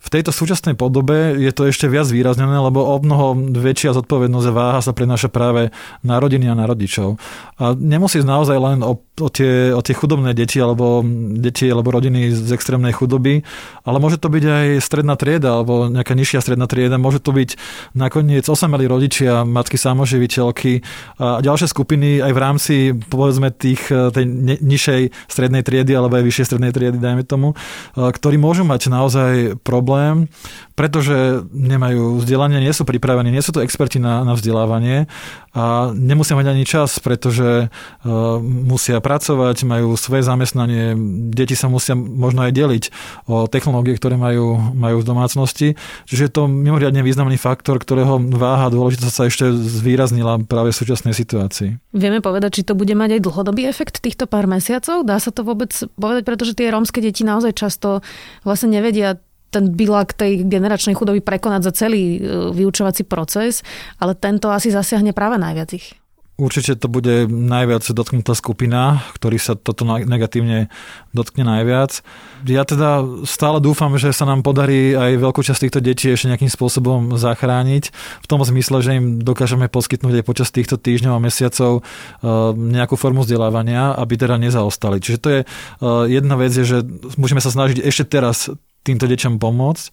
V 0.00 0.08
tejto 0.08 0.32
súčasnej 0.32 0.80
podobe 0.80 1.36
je 1.36 1.52
to 1.52 1.68
ešte 1.68 1.84
viac 1.84 2.08
výraznené, 2.08 2.56
lebo 2.56 2.80
o 2.80 2.96
mnoho 2.96 3.36
väčšia 3.52 3.92
zodpovednosť 3.92 4.46
a 4.48 4.56
váha 4.56 4.80
sa 4.80 4.96
prenáša 4.96 5.28
práve 5.28 5.68
na 6.00 6.16
rodiny 6.16 6.48
a 6.48 6.56
na 6.56 6.64
rodičov. 6.64 7.20
A 7.60 7.76
nemusí 7.76 8.24
naozaj 8.24 8.56
len 8.56 8.78
o, 8.80 8.96
o, 8.96 9.28
tie, 9.28 9.76
o 9.76 9.84
tie 9.84 9.92
chudobné 9.92 10.32
deti 10.32 10.56
alebo 10.56 11.04
deti 11.36 11.68
alebo 11.68 11.92
rodiny 11.92 12.32
z 12.32 12.48
extrémnej 12.48 12.96
chudoby, 12.96 13.44
ale 13.84 14.00
môže 14.00 14.16
to 14.16 14.32
byť 14.32 14.44
aj 14.48 14.66
stredná 14.80 15.20
trieda 15.20 15.60
alebo 15.60 15.92
nejaká 15.92 16.16
nižšia 16.16 16.40
stredná 16.40 16.64
trieda. 16.64 16.96
Môže 16.96 17.20
to 17.20 17.36
byť 17.36 17.60
nakoniec 17.92 18.48
osamelí 18.48 18.88
rodičia, 18.88 19.44
matky 19.44 19.76
samoživiteľky 19.76 20.80
a 21.20 21.44
ďalšie 21.44 21.68
skupiny 21.68 22.24
aj 22.24 22.32
v 22.32 22.40
rámci 22.40 22.74
povedzme 22.96 23.52
tých, 23.52 23.92
tej 23.92 24.24
nižšej 24.64 25.28
strednej 25.28 25.60
triedy 25.60 25.92
alebo 25.92 26.16
aj 26.16 26.24
vyššej 26.24 26.46
strednej 26.56 26.72
triedy, 26.72 26.96
dajme 26.96 27.22
tomu, 27.28 27.52
ktorí 27.92 28.40
môžu 28.40 28.64
mať 28.64 28.88
naozaj 28.88 29.60
problém 29.60 29.89
problém, 29.90 30.30
pretože 30.78 31.42
nemajú 31.50 32.22
vzdelanie, 32.22 32.62
nie 32.62 32.70
sú 32.70 32.86
pripravení, 32.86 33.34
nie 33.34 33.42
sú 33.42 33.50
to 33.50 33.60
experti 33.60 33.98
na, 33.98 34.22
na 34.22 34.38
vzdelávanie 34.38 35.10
a 35.50 35.90
nemusia 35.90 36.38
mať 36.38 36.46
ani 36.46 36.62
čas, 36.62 37.02
pretože 37.02 37.66
uh, 37.66 38.08
musia 38.40 39.02
pracovať, 39.02 39.66
majú 39.66 39.98
svoje 39.98 40.22
zamestnanie, 40.22 40.94
deti 41.34 41.58
sa 41.58 41.66
musia 41.66 41.98
možno 41.98 42.46
aj 42.46 42.52
deliť 42.54 42.84
o 43.26 43.50
technológie, 43.50 43.98
ktoré 43.98 44.14
majú, 44.14 44.56
majú 44.56 45.02
v 45.02 45.08
domácnosti. 45.10 45.74
Čiže 46.06 46.22
je 46.30 46.32
to 46.32 46.46
mimoriadne 46.46 47.02
významný 47.02 47.34
faktor, 47.34 47.82
ktorého 47.82 48.22
váha 48.30 48.70
dôležitosť 48.70 49.10
sa 49.10 49.26
ešte 49.26 49.50
zvýraznila 49.50 50.46
práve 50.46 50.70
v 50.70 50.78
súčasnej 50.78 51.18
situácii. 51.18 51.82
Vieme 51.90 52.22
povedať, 52.22 52.62
či 52.62 52.66
to 52.70 52.78
bude 52.78 52.94
mať 52.94 53.18
aj 53.18 53.24
dlhodobý 53.26 53.66
efekt 53.66 53.98
týchto 53.98 54.30
pár 54.30 54.46
mesiacov? 54.46 55.02
Dá 55.02 55.18
sa 55.18 55.34
to 55.34 55.42
vôbec 55.42 55.74
povedať, 55.98 56.22
pretože 56.22 56.54
tie 56.54 56.70
rómske 56.70 57.02
deti 57.02 57.26
naozaj 57.26 57.58
často 57.58 58.06
vlastne 58.46 58.78
nevedia 58.78 59.18
ten 59.50 59.74
bilak 59.74 60.14
tej 60.14 60.46
generačnej 60.46 60.94
chudoby 60.94 61.20
prekonať 61.20 61.70
za 61.70 61.72
celý 61.86 62.16
e, 62.16 62.18
vyučovací 62.54 63.04
proces, 63.04 63.66
ale 63.98 64.14
tento 64.14 64.48
asi 64.48 64.70
zasiahne 64.70 65.10
práve 65.10 65.36
najviac 65.36 65.70
ich. 65.74 66.00
Určite 66.40 66.80
to 66.80 66.88
bude 66.88 67.28
najviac 67.28 67.84
dotknutá 67.84 68.32
skupina, 68.32 69.04
ktorý 69.12 69.36
sa 69.36 69.60
toto 69.60 69.84
negatívne 69.84 70.72
dotkne 71.12 71.44
najviac. 71.44 72.00
Ja 72.48 72.64
teda 72.64 73.04
stále 73.28 73.60
dúfam, 73.60 73.92
že 74.00 74.16
sa 74.16 74.24
nám 74.24 74.40
podarí 74.40 74.96
aj 74.96 75.20
veľkú 75.20 75.44
časť 75.44 75.68
týchto 75.68 75.80
detí 75.84 76.08
ešte 76.08 76.32
nejakým 76.32 76.48
spôsobom 76.48 77.20
zachrániť. 77.20 77.92
V 78.24 78.26
tom 78.26 78.40
zmysle, 78.40 78.80
že 78.80 78.96
im 78.96 79.20
dokážeme 79.20 79.68
poskytnúť 79.68 80.24
aj 80.24 80.24
počas 80.24 80.48
týchto 80.48 80.80
týždňov 80.80 81.12
a 81.12 81.20
mesiacov 81.20 81.72
e, 81.76 81.82
nejakú 82.56 82.96
formu 82.96 83.28
vzdelávania, 83.28 83.92
aby 84.00 84.16
teda 84.16 84.40
nezaostali. 84.40 84.96
Čiže 85.04 85.18
to 85.20 85.28
je 85.28 85.40
e, 85.44 85.46
jedna 86.08 86.40
vec, 86.40 86.56
je, 86.56 86.64
že 86.64 86.78
musíme 87.20 87.44
sa 87.44 87.52
snažiť 87.52 87.84
ešte 87.84 88.16
teraz 88.16 88.48
týmto 88.82 89.04
deťom 89.06 89.36
pomôcť 89.36 89.84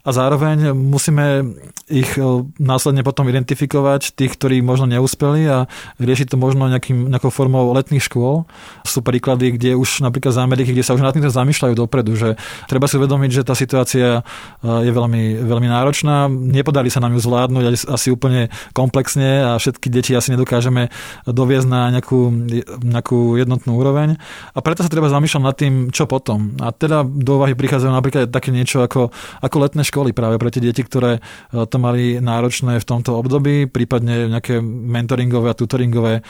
a 0.00 0.10
zároveň 0.16 0.72
musíme 0.72 1.44
ich 1.90 2.16
e, 2.16 2.22
následne 2.56 3.04
potom 3.04 3.28
identifikovať, 3.28 4.16
tých, 4.16 4.32
ktorí 4.32 4.64
možno 4.64 4.88
neúspeli 4.88 5.44
a 5.44 5.68
riešiť 6.00 6.32
to 6.32 6.36
možno 6.40 6.72
nejakým, 6.72 7.12
nejakou 7.12 7.28
formou 7.28 7.68
letných 7.76 8.00
škôl. 8.00 8.48
Sú 8.88 9.04
príklady, 9.04 9.60
kde 9.60 9.76
už 9.76 10.00
napríklad 10.00 10.32
z 10.32 10.40
Ameriky, 10.40 10.72
kde 10.72 10.86
sa 10.86 10.96
už 10.96 11.04
nad 11.04 11.12
týmto 11.12 11.28
zamýšľajú 11.28 11.74
dopredu, 11.76 12.16
že 12.16 12.40
treba 12.64 12.88
si 12.88 12.96
uvedomiť, 12.96 13.30
že 13.30 13.42
tá 13.44 13.52
situácia 13.52 14.08
e, 14.08 14.22
je 14.64 14.92
veľmi, 14.94 15.44
veľmi 15.44 15.68
náročná, 15.68 16.32
nepodarí 16.32 16.88
sa 16.88 17.04
nám 17.04 17.12
ju 17.18 17.20
zvládnuť 17.20 17.92
asi 17.92 18.08
úplne 18.08 18.48
komplexne 18.72 19.44
a 19.44 19.60
všetky 19.60 19.92
deti 19.92 20.16
asi 20.16 20.32
nedokážeme 20.32 20.88
doviezť 21.28 21.68
na 21.68 21.92
nejakú, 21.92 22.32
nejakú 22.80 23.36
jednotnú 23.36 23.76
úroveň 23.76 24.16
a 24.56 24.58
preto 24.64 24.80
sa 24.80 24.88
treba 24.88 25.12
zamýšľať 25.12 25.42
nad 25.44 25.56
tým, 25.56 25.74
čo 25.92 26.08
potom. 26.08 26.56
A 26.62 26.72
teda 26.72 27.04
do 27.04 27.36
úvahy 27.36 27.52
prichádzajú 27.52 27.92
napríklad 27.92 28.32
také 28.32 28.48
niečo 28.54 28.80
ako, 28.80 29.12
ako 29.44 29.56
letné 29.60 29.82
školy 29.90 30.14
práve 30.14 30.38
pre 30.38 30.54
tie 30.54 30.62
deti, 30.62 30.86
ktoré 30.86 31.18
e, 31.18 31.66
to 31.66 31.76
mali 31.82 32.22
náročné 32.22 32.78
v 32.78 32.86
tomto 32.86 33.18
období, 33.18 33.66
prípadne 33.66 34.30
nejaké 34.30 34.62
mentoringové 34.62 35.50
a 35.50 35.58
tutoringové 35.58 36.14
e, 36.18 36.22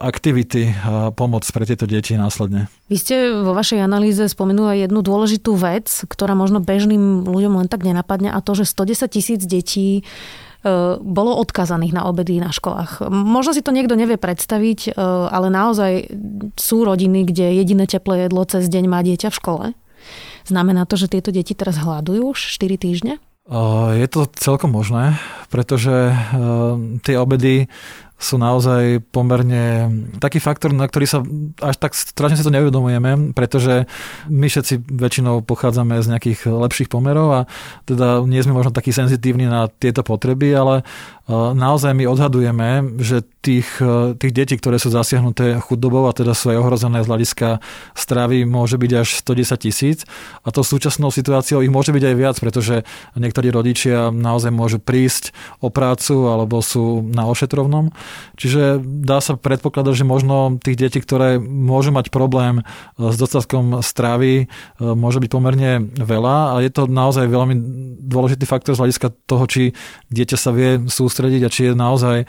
aktivity 0.00 0.72
a 0.72 1.12
pomoc 1.12 1.44
pre 1.44 1.68
tieto 1.68 1.84
deti 1.84 2.16
následne. 2.16 2.72
Vy 2.88 2.96
ste 2.96 3.14
vo 3.36 3.52
vašej 3.52 3.84
analýze 3.84 4.24
spomenuli 4.24 4.88
jednu 4.88 5.04
dôležitú 5.04 5.52
vec, 5.54 5.86
ktorá 6.08 6.32
možno 6.32 6.64
bežným 6.64 7.28
ľuďom 7.28 7.60
len 7.60 7.68
tak 7.68 7.84
nenapadne 7.84 8.32
a 8.32 8.40
to, 8.40 8.56
že 8.56 8.64
110 8.64 9.12
tisíc 9.12 9.40
detí 9.44 10.00
e, 10.00 10.02
bolo 10.96 11.36
odkazaných 11.36 11.92
na 11.92 12.08
obedy 12.08 12.40
na 12.40 12.48
školách. 12.50 13.04
Možno 13.12 13.52
si 13.52 13.60
to 13.60 13.76
niekto 13.76 13.92
nevie 13.92 14.16
predstaviť, 14.16 14.96
ale 15.28 15.52
naozaj 15.52 15.92
sú 16.56 16.82
rodiny, 16.88 17.28
kde 17.28 17.60
jediné 17.60 17.84
teplé 17.84 18.26
jedlo 18.26 18.42
cez 18.48 18.66
deň 18.72 18.84
má 18.88 19.04
dieťa 19.04 19.28
v 19.28 19.38
škole. 19.38 19.66
Znamená 20.46 20.86
to, 20.86 20.94
že 20.94 21.10
tieto 21.10 21.34
deti 21.34 21.52
teraz 21.58 21.76
hľadujú 21.82 22.32
už 22.32 22.40
4 22.54 22.78
týždne? 22.78 23.18
Je 23.94 24.06
to 24.10 24.26
celkom 24.38 24.74
možné, 24.74 25.18
pretože 25.54 26.10
tie 27.06 27.14
obedy 27.14 27.70
sú 28.16 28.40
naozaj 28.40 29.04
pomerne 29.12 29.92
taký 30.18 30.40
faktor, 30.40 30.72
na 30.72 30.88
ktorý 30.88 31.04
sa 31.04 31.20
až 31.60 31.76
tak 31.76 31.92
strašne 31.92 32.40
si 32.40 32.42
to 32.42 32.48
neuvedomujeme, 32.48 33.36
pretože 33.36 33.84
my 34.32 34.48
všetci 34.48 34.88
väčšinou 34.88 35.44
pochádzame 35.44 36.00
z 36.00 36.16
nejakých 36.16 36.48
lepších 36.48 36.88
pomerov 36.88 37.28
a 37.28 37.40
teda 37.84 38.24
nie 38.24 38.40
sme 38.40 38.56
možno 38.56 38.72
takí 38.72 38.88
senzitívni 38.88 39.44
na 39.46 39.68
tieto 39.68 40.00
potreby, 40.00 40.48
ale 40.56 40.74
naozaj 41.30 41.92
my 41.92 42.08
odhadujeme, 42.08 42.98
že 43.04 43.20
tých, 43.46 43.68
tých 44.18 44.32
detí, 44.34 44.58
ktoré 44.58 44.82
sú 44.82 44.90
zasiahnuté 44.90 45.62
chudobou 45.62 46.10
a 46.10 46.16
teda 46.16 46.34
sú 46.34 46.50
aj 46.50 46.58
ohrozené 46.58 47.06
z 47.06 47.08
hľadiska 47.08 47.48
stravy, 47.94 48.42
môže 48.42 48.74
byť 48.74 48.92
až 48.98 49.08
110 49.22 49.62
tisíc. 49.62 49.98
A 50.42 50.50
to 50.50 50.66
súčasnou 50.66 51.14
situáciou 51.14 51.62
ich 51.62 51.70
môže 51.70 51.94
byť 51.94 52.02
aj 52.02 52.14
viac, 52.18 52.36
pretože 52.42 52.82
niektorí 53.14 53.54
rodičia 53.54 54.10
naozaj 54.10 54.50
môžu 54.50 54.82
prísť 54.82 55.30
o 55.62 55.70
prácu 55.70 56.26
alebo 56.26 56.58
sú 56.58 57.06
na 57.06 57.28
ošetrovnom. 57.30 57.94
Čiže 58.34 58.82
dá 58.82 59.22
sa 59.22 59.38
predpokladať, 59.38 60.02
že 60.02 60.04
možno 60.08 60.58
tých 60.58 60.76
detí, 60.80 60.98
ktoré 60.98 61.38
môžu 61.38 61.92
mať 61.92 62.10
problém 62.10 62.60
e, 62.60 62.62
s 62.98 63.16
dostatkom 63.20 63.84
stravy, 63.84 64.44
e, 64.44 64.46
môže 64.80 65.20
byť 65.20 65.30
pomerne 65.30 65.84
veľa. 65.94 66.56
A 66.56 66.64
je 66.64 66.70
to 66.72 66.88
naozaj 66.88 67.28
veľmi 67.28 67.54
dôležitý 68.02 68.48
faktor 68.48 68.74
z 68.74 68.82
hľadiska 68.82 69.12
toho, 69.28 69.44
či 69.46 69.62
dieťa 70.10 70.36
sa 70.40 70.50
vie 70.50 70.80
sústrediť 70.88 71.42
a 71.44 71.52
či 71.52 71.60
je 71.70 71.72
naozaj 71.76 72.16
e, 72.22 72.26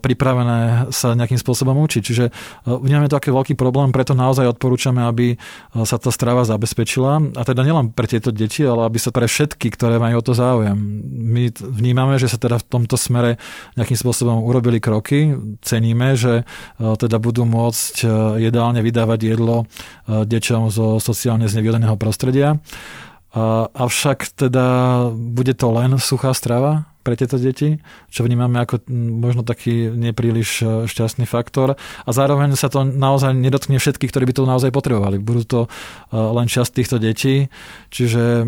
pripravené 0.00 0.47
pripravené 0.48 0.92
sa 0.92 1.12
nejakým 1.14 1.38
spôsobom 1.38 1.76
učiť. 1.84 2.02
Čiže 2.02 2.24
e, 2.28 2.32
vnímame 2.66 3.08
to 3.12 3.18
aký 3.18 3.30
veľký 3.30 3.54
problém, 3.54 3.92
preto 3.92 4.16
naozaj 4.16 4.56
odporúčame, 4.56 5.04
aby 5.04 5.34
e, 5.34 5.36
sa 5.84 6.00
tá 6.00 6.08
strava 6.08 6.44
zabezpečila. 6.48 7.36
A 7.36 7.42
teda 7.44 7.62
nielen 7.64 7.92
pre 7.92 8.08
tieto 8.08 8.32
deti, 8.32 8.64
ale 8.64 8.88
aby 8.88 8.98
sa 8.98 9.12
pre 9.12 9.28
všetky, 9.28 9.68
ktoré 9.74 10.00
majú 10.00 10.20
o 10.20 10.24
to 10.24 10.32
záujem. 10.32 10.76
My 11.12 11.52
vnímame, 11.52 12.16
že 12.16 12.32
sa 12.32 12.40
teda 12.40 12.58
v 12.60 12.66
tomto 12.66 12.96
smere 12.96 13.36
nejakým 13.76 13.98
spôsobom 13.98 14.42
urobili 14.44 14.80
kroky. 14.80 15.36
Ceníme, 15.60 16.16
že 16.16 16.48
teda 16.78 17.20
budú 17.20 17.44
môcť 17.44 18.06
jedálne 18.40 18.80
vydávať 18.80 19.20
jedlo 19.36 19.68
deťom 20.08 20.62
zo 20.72 20.98
sociálne 21.02 21.50
znevýhodneného 21.50 21.98
prostredia. 22.00 22.56
Avšak 23.74 24.34
teda 24.34 24.66
bude 25.12 25.52
to 25.52 25.68
len 25.74 26.00
suchá 26.00 26.32
strava? 26.32 26.88
Pre 27.08 27.16
tieto 27.16 27.40
deti, 27.40 27.80
čo 28.12 28.20
vnímame 28.28 28.60
ako 28.60 28.84
možno 28.92 29.40
taký 29.40 29.88
nepríliš 29.88 30.50
e, 30.60 30.64
šťastný 30.84 31.24
faktor. 31.24 31.80
A 32.04 32.10
zároveň 32.12 32.52
sa 32.52 32.68
to 32.68 32.84
naozaj 32.84 33.32
nedotkne 33.32 33.80
všetkých, 33.80 34.12
ktorí 34.12 34.28
by 34.28 34.34
to 34.36 34.44
naozaj 34.44 34.68
potrebovali. 34.68 35.16
Budú 35.16 35.42
to 35.48 35.60
e, 35.64 35.68
len 36.12 36.44
časť 36.44 36.70
týchto 36.76 37.00
detí, 37.00 37.48
čiže 37.88 38.44
e, 38.44 38.46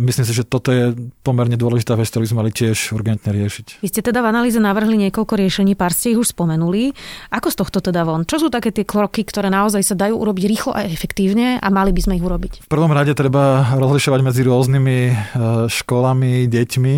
myslím 0.00 0.24
si, 0.24 0.32
že 0.32 0.48
toto 0.48 0.72
je 0.72 0.96
pomerne 1.20 1.60
dôležitá 1.60 1.92
vec, 2.00 2.08
ktorú 2.08 2.24
sme 2.24 2.48
mali 2.48 2.56
tiež 2.56 2.96
urgentne 2.96 3.36
riešiť. 3.36 3.84
Vy 3.84 3.88
ste 3.92 4.00
teda 4.00 4.24
v 4.24 4.32
analýze 4.32 4.56
navrhli 4.56 4.96
niekoľko 5.04 5.36
riešení, 5.36 5.76
pár 5.76 5.92
ste 5.92 6.16
ich 6.16 6.20
už 6.24 6.32
spomenuli. 6.32 6.96
Ako 7.36 7.52
z 7.52 7.56
tohto 7.60 7.84
teda 7.84 8.08
von? 8.08 8.24
Čo 8.24 8.46
sú 8.46 8.48
také 8.48 8.72
tie 8.72 8.88
kroky, 8.88 9.28
ktoré 9.28 9.52
naozaj 9.52 9.84
sa 9.84 9.92
dajú 9.92 10.16
urobiť 10.16 10.44
rýchlo 10.48 10.72
a 10.72 10.88
efektívne 10.88 11.60
a 11.60 11.68
mali 11.68 11.92
by 11.92 12.00
sme 12.00 12.16
ich 12.16 12.24
urobiť? 12.24 12.64
V 12.64 12.72
prvom 12.72 12.88
rade 12.96 13.12
treba 13.12 13.76
rozlišovať 13.76 14.20
medzi 14.24 14.40
rôznymi 14.40 14.98
školami, 15.68 16.46
deťmi. 16.46 16.94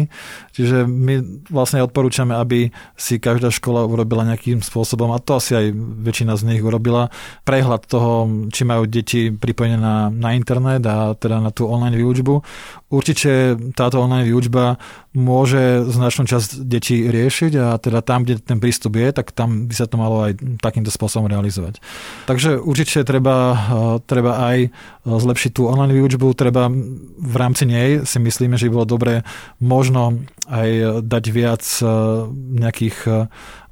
Čiže 0.52 0.75
my 0.85 1.47
vlastne 1.49 1.80
odporúčame, 1.80 2.37
aby 2.37 2.68
si 2.99 3.16
každá 3.16 3.49
škola 3.49 3.88
urobila 3.88 4.28
nejakým 4.28 4.61
spôsobom, 4.61 5.09
a 5.14 5.23
to 5.23 5.40
asi 5.40 5.56
aj 5.56 5.66
väčšina 6.04 6.37
z 6.37 6.42
nich 6.52 6.61
urobila, 6.61 7.09
prehľad 7.49 7.88
toho, 7.88 8.28
či 8.52 8.68
majú 8.68 8.85
deti 8.85 9.33
pripojené 9.33 9.80
na, 9.80 10.12
na 10.12 10.37
internet 10.37 10.85
a 10.85 11.16
teda 11.16 11.40
na 11.40 11.54
tú 11.54 11.71
online 11.71 11.97
výučbu. 11.97 12.45
Určite 12.92 13.56
táto 13.73 14.02
online 14.02 14.28
výučba 14.28 14.76
môže 15.16 15.88
značnú 15.88 16.28
časť 16.28 16.61
detí 16.68 17.09
riešiť 17.09 17.52
a 17.56 17.80
teda 17.80 18.04
tam, 18.04 18.28
kde 18.28 18.37
ten 18.37 18.61
prístup 18.61 19.00
je, 19.00 19.09
tak 19.16 19.33
tam 19.33 19.64
by 19.64 19.75
sa 19.75 19.88
to 19.88 19.97
malo 19.97 20.28
aj 20.28 20.37
takýmto 20.61 20.92
spôsobom 20.92 21.25
realizovať. 21.26 21.80
Takže 22.28 22.61
určite 22.61 23.00
treba, 23.09 23.56
treba 24.04 24.37
aj 24.52 24.68
zlepšiť 25.09 25.50
tú 25.56 25.73
online 25.73 25.97
výučbu, 25.97 26.37
treba 26.37 26.68
v 27.16 27.37
rámci 27.38 27.64
nej 27.64 28.04
si 28.04 28.18
myslíme, 28.21 28.61
že 28.61 28.68
by 28.68 28.73
bolo 28.76 28.87
dobre 28.87 29.12
možno 29.56 30.21
aj 30.47 31.03
dať 31.03 31.25
viac 31.35 31.62
e, 31.83 31.87
nejakých 32.62 32.97
e, 33.07 33.11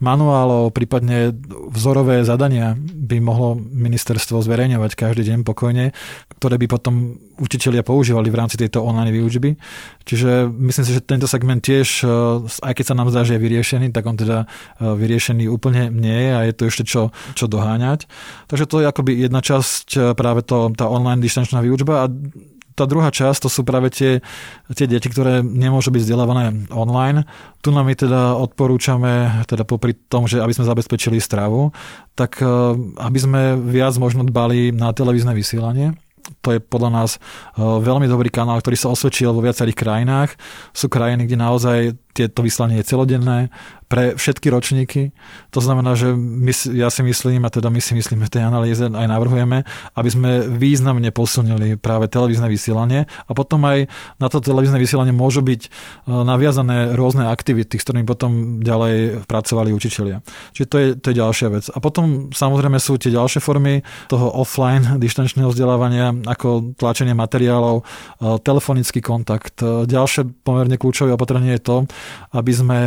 manuálov, 0.02 0.74
prípadne 0.74 1.30
vzorové 1.70 2.26
zadania 2.26 2.74
by 2.78 3.22
mohlo 3.22 3.54
ministerstvo 3.56 4.42
zverejňovať 4.42 4.98
každý 4.98 5.22
deň 5.30 5.46
pokojne, 5.46 5.94
ktoré 6.36 6.58
by 6.58 6.66
potom 6.66 7.16
učitelia 7.38 7.86
používali 7.86 8.26
v 8.28 8.38
rámci 8.38 8.58
tejto 8.58 8.82
online 8.82 9.14
výučby. 9.14 9.54
Čiže 10.02 10.50
myslím 10.50 10.84
si, 10.84 10.92
že 10.98 11.06
tento 11.06 11.30
segment 11.30 11.62
tiež, 11.62 12.02
e, 12.02 12.06
aj 12.50 12.74
keď 12.74 12.84
sa 12.84 12.98
nám 12.98 13.14
zdá, 13.14 13.22
že 13.22 13.38
je 13.38 13.44
vyriešený, 13.46 13.94
tak 13.94 14.04
on 14.10 14.18
teda 14.18 14.50
vyriešený 14.82 15.46
úplne 15.46 15.94
nie 15.94 16.28
je 16.28 16.32
a 16.34 16.40
je 16.42 16.52
to 16.58 16.62
ešte 16.66 16.84
čo, 16.90 17.02
čo 17.38 17.46
doháňať. 17.46 18.10
Takže 18.50 18.66
to 18.66 18.76
je 18.82 18.90
akoby 18.90 19.12
jedna 19.30 19.38
časť 19.38 20.18
práve 20.18 20.42
to, 20.42 20.74
tá 20.74 20.90
online 20.90 21.22
distančná 21.22 21.62
výučba 21.62 22.04
a 22.04 22.12
tá 22.74 22.84
druhá 22.90 23.14
časť, 23.14 23.46
to 23.46 23.50
sú 23.50 23.62
práve 23.62 23.90
tie, 23.94 24.18
tie 24.74 24.86
deti, 24.90 25.06
ktoré 25.06 25.40
nemôžu 25.46 25.94
byť 25.94 26.02
vzdelávané 26.02 26.66
online. 26.74 27.22
Tu 27.62 27.70
nám 27.70 27.86
my 27.86 27.94
teda 27.94 28.34
odporúčame, 28.34 29.46
teda 29.46 29.62
popri 29.62 29.94
tom, 29.94 30.26
že 30.26 30.42
aby 30.42 30.50
sme 30.50 30.66
zabezpečili 30.66 31.22
stravu, 31.22 31.70
tak 32.18 32.42
eh, 32.42 32.48
aby 32.98 33.18
sme 33.18 33.42
viac 33.58 33.94
možno 33.96 34.26
dbali 34.26 34.74
na 34.74 34.90
televízne 34.90 35.32
vysielanie, 35.32 35.94
to 36.40 36.56
je 36.56 36.60
podľa 36.60 36.90
nás 36.90 37.10
eh, 37.16 37.62
veľmi 37.62 38.10
dobrý 38.10 38.28
kanál, 38.28 38.58
ktorý 38.58 38.76
sa 38.76 38.90
osvedčil 38.90 39.30
vo 39.30 39.44
viacerých 39.44 39.78
krajinách. 39.78 40.30
Sú 40.74 40.90
krajiny, 40.90 41.30
kde 41.30 41.36
naozaj 41.38 41.78
tieto 42.14 42.46
vyslanie 42.46 42.78
je 42.80 42.88
celodenné 42.94 43.50
pre 43.94 44.16
všetky 44.16 44.48
ročníky. 44.48 45.14
To 45.52 45.60
znamená, 45.60 45.94
že 45.94 46.10
my, 46.16 46.50
ja 46.74 46.88
si 46.88 47.04
myslím, 47.04 47.44
a 47.46 47.50
teda 47.52 47.68
my 47.68 47.78
si 47.78 47.94
myslíme 47.94 48.26
v 48.26 48.32
tej 48.32 48.42
analýze 48.42 48.82
aj 48.82 49.06
navrhujeme, 49.06 49.62
aby 49.94 50.08
sme 50.08 50.30
významne 50.50 51.14
posunili 51.14 51.76
práve 51.76 52.08
televízne 52.08 52.48
vysielanie 52.48 53.06
a 53.06 53.32
potom 53.36 53.62
aj 53.68 53.86
na 54.18 54.26
to 54.26 54.40
televízne 54.40 54.80
vysielanie 54.80 55.12
môžu 55.14 55.44
byť 55.44 55.60
e, 55.62 55.68
naviazané 56.10 56.96
rôzne 56.96 57.28
aktivity, 57.28 57.76
s 57.78 57.84
ktorými 57.86 58.08
potom 58.08 58.58
ďalej 58.64 59.26
pracovali 59.28 59.70
učitelia. 59.70 60.24
Čiže 60.56 60.66
to 60.66 60.76
je, 60.80 60.88
to 60.98 61.06
je 61.12 61.20
ďalšia 61.20 61.48
vec. 61.52 61.64
A 61.70 61.78
potom 61.78 62.32
samozrejme 62.32 62.80
sú 62.80 62.96
tie 62.98 63.12
ďalšie 63.12 63.38
formy 63.38 63.84
toho 64.08 64.32
offline 64.32 64.98
dištančného 64.98 65.52
vzdelávania, 65.52 66.10
ako 66.24 66.74
tlačenie 66.74 67.12
materiálov, 67.14 67.78
e, 67.78 67.84
telefonický 68.42 69.04
kontakt. 69.04 69.60
E, 69.60 69.86
ďalšie 69.86 70.42
pomerne 70.42 70.80
kľúčové 70.80 71.14
opatrenie 71.14 71.60
je 71.60 71.62
to, 71.62 71.76
aby 72.34 72.52
sme 72.52 72.78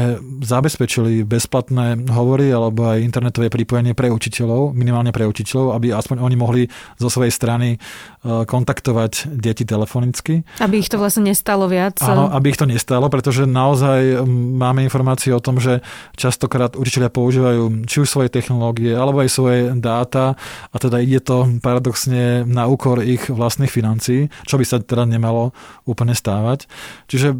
zabezpečili 0.44 1.24
bezplatné 1.24 2.08
hovory 2.12 2.52
alebo 2.52 2.90
aj 2.90 3.04
internetové 3.04 3.48
pripojenie 3.48 3.96
pre 3.96 4.12
učiteľov, 4.12 4.76
minimálne 4.76 5.16
pre 5.16 5.28
učiteľov, 5.28 5.78
aby 5.78 5.94
aspoň 5.96 6.18
oni 6.22 6.36
mohli 6.36 6.64
zo 7.00 7.08
svojej 7.08 7.32
strany 7.32 7.76
e, 7.76 7.78
kontaktovať 8.24 9.32
deti 9.34 9.64
telefonicky. 9.64 10.44
Aby 10.60 10.84
ich 10.84 10.92
to 10.92 11.00
vlastne 11.00 11.30
nestalo 11.30 11.70
viac. 11.72 12.00
Áno, 12.04 12.30
aby 12.30 12.52
ich 12.54 12.60
to 12.60 12.68
nestalo, 12.68 13.08
pretože 13.08 13.48
naozaj 13.48 14.24
máme 14.28 14.84
informácie 14.84 15.32
o 15.32 15.44
tom, 15.44 15.58
že 15.58 15.80
častokrát 16.20 16.76
učiteľia 16.76 17.12
používajú 17.14 17.88
či 17.88 18.04
už 18.04 18.08
svoje 18.10 18.30
technológie, 18.30 18.92
alebo 18.94 19.24
aj 19.24 19.30
svoje 19.32 19.60
dáta 19.80 20.36
a 20.72 20.76
teda 20.76 21.00
ide 21.00 21.24
to 21.24 21.48
paradoxne 21.64 22.44
na 22.44 22.68
úkor 22.68 23.00
ich 23.00 23.32
vlastných 23.32 23.72
financií, 23.72 24.28
čo 24.44 24.60
by 24.60 24.66
sa 24.66 24.78
teda 24.84 25.08
nemalo 25.08 25.56
úplne 25.88 26.18
stávať. 26.18 26.68
Čiže 27.08 27.38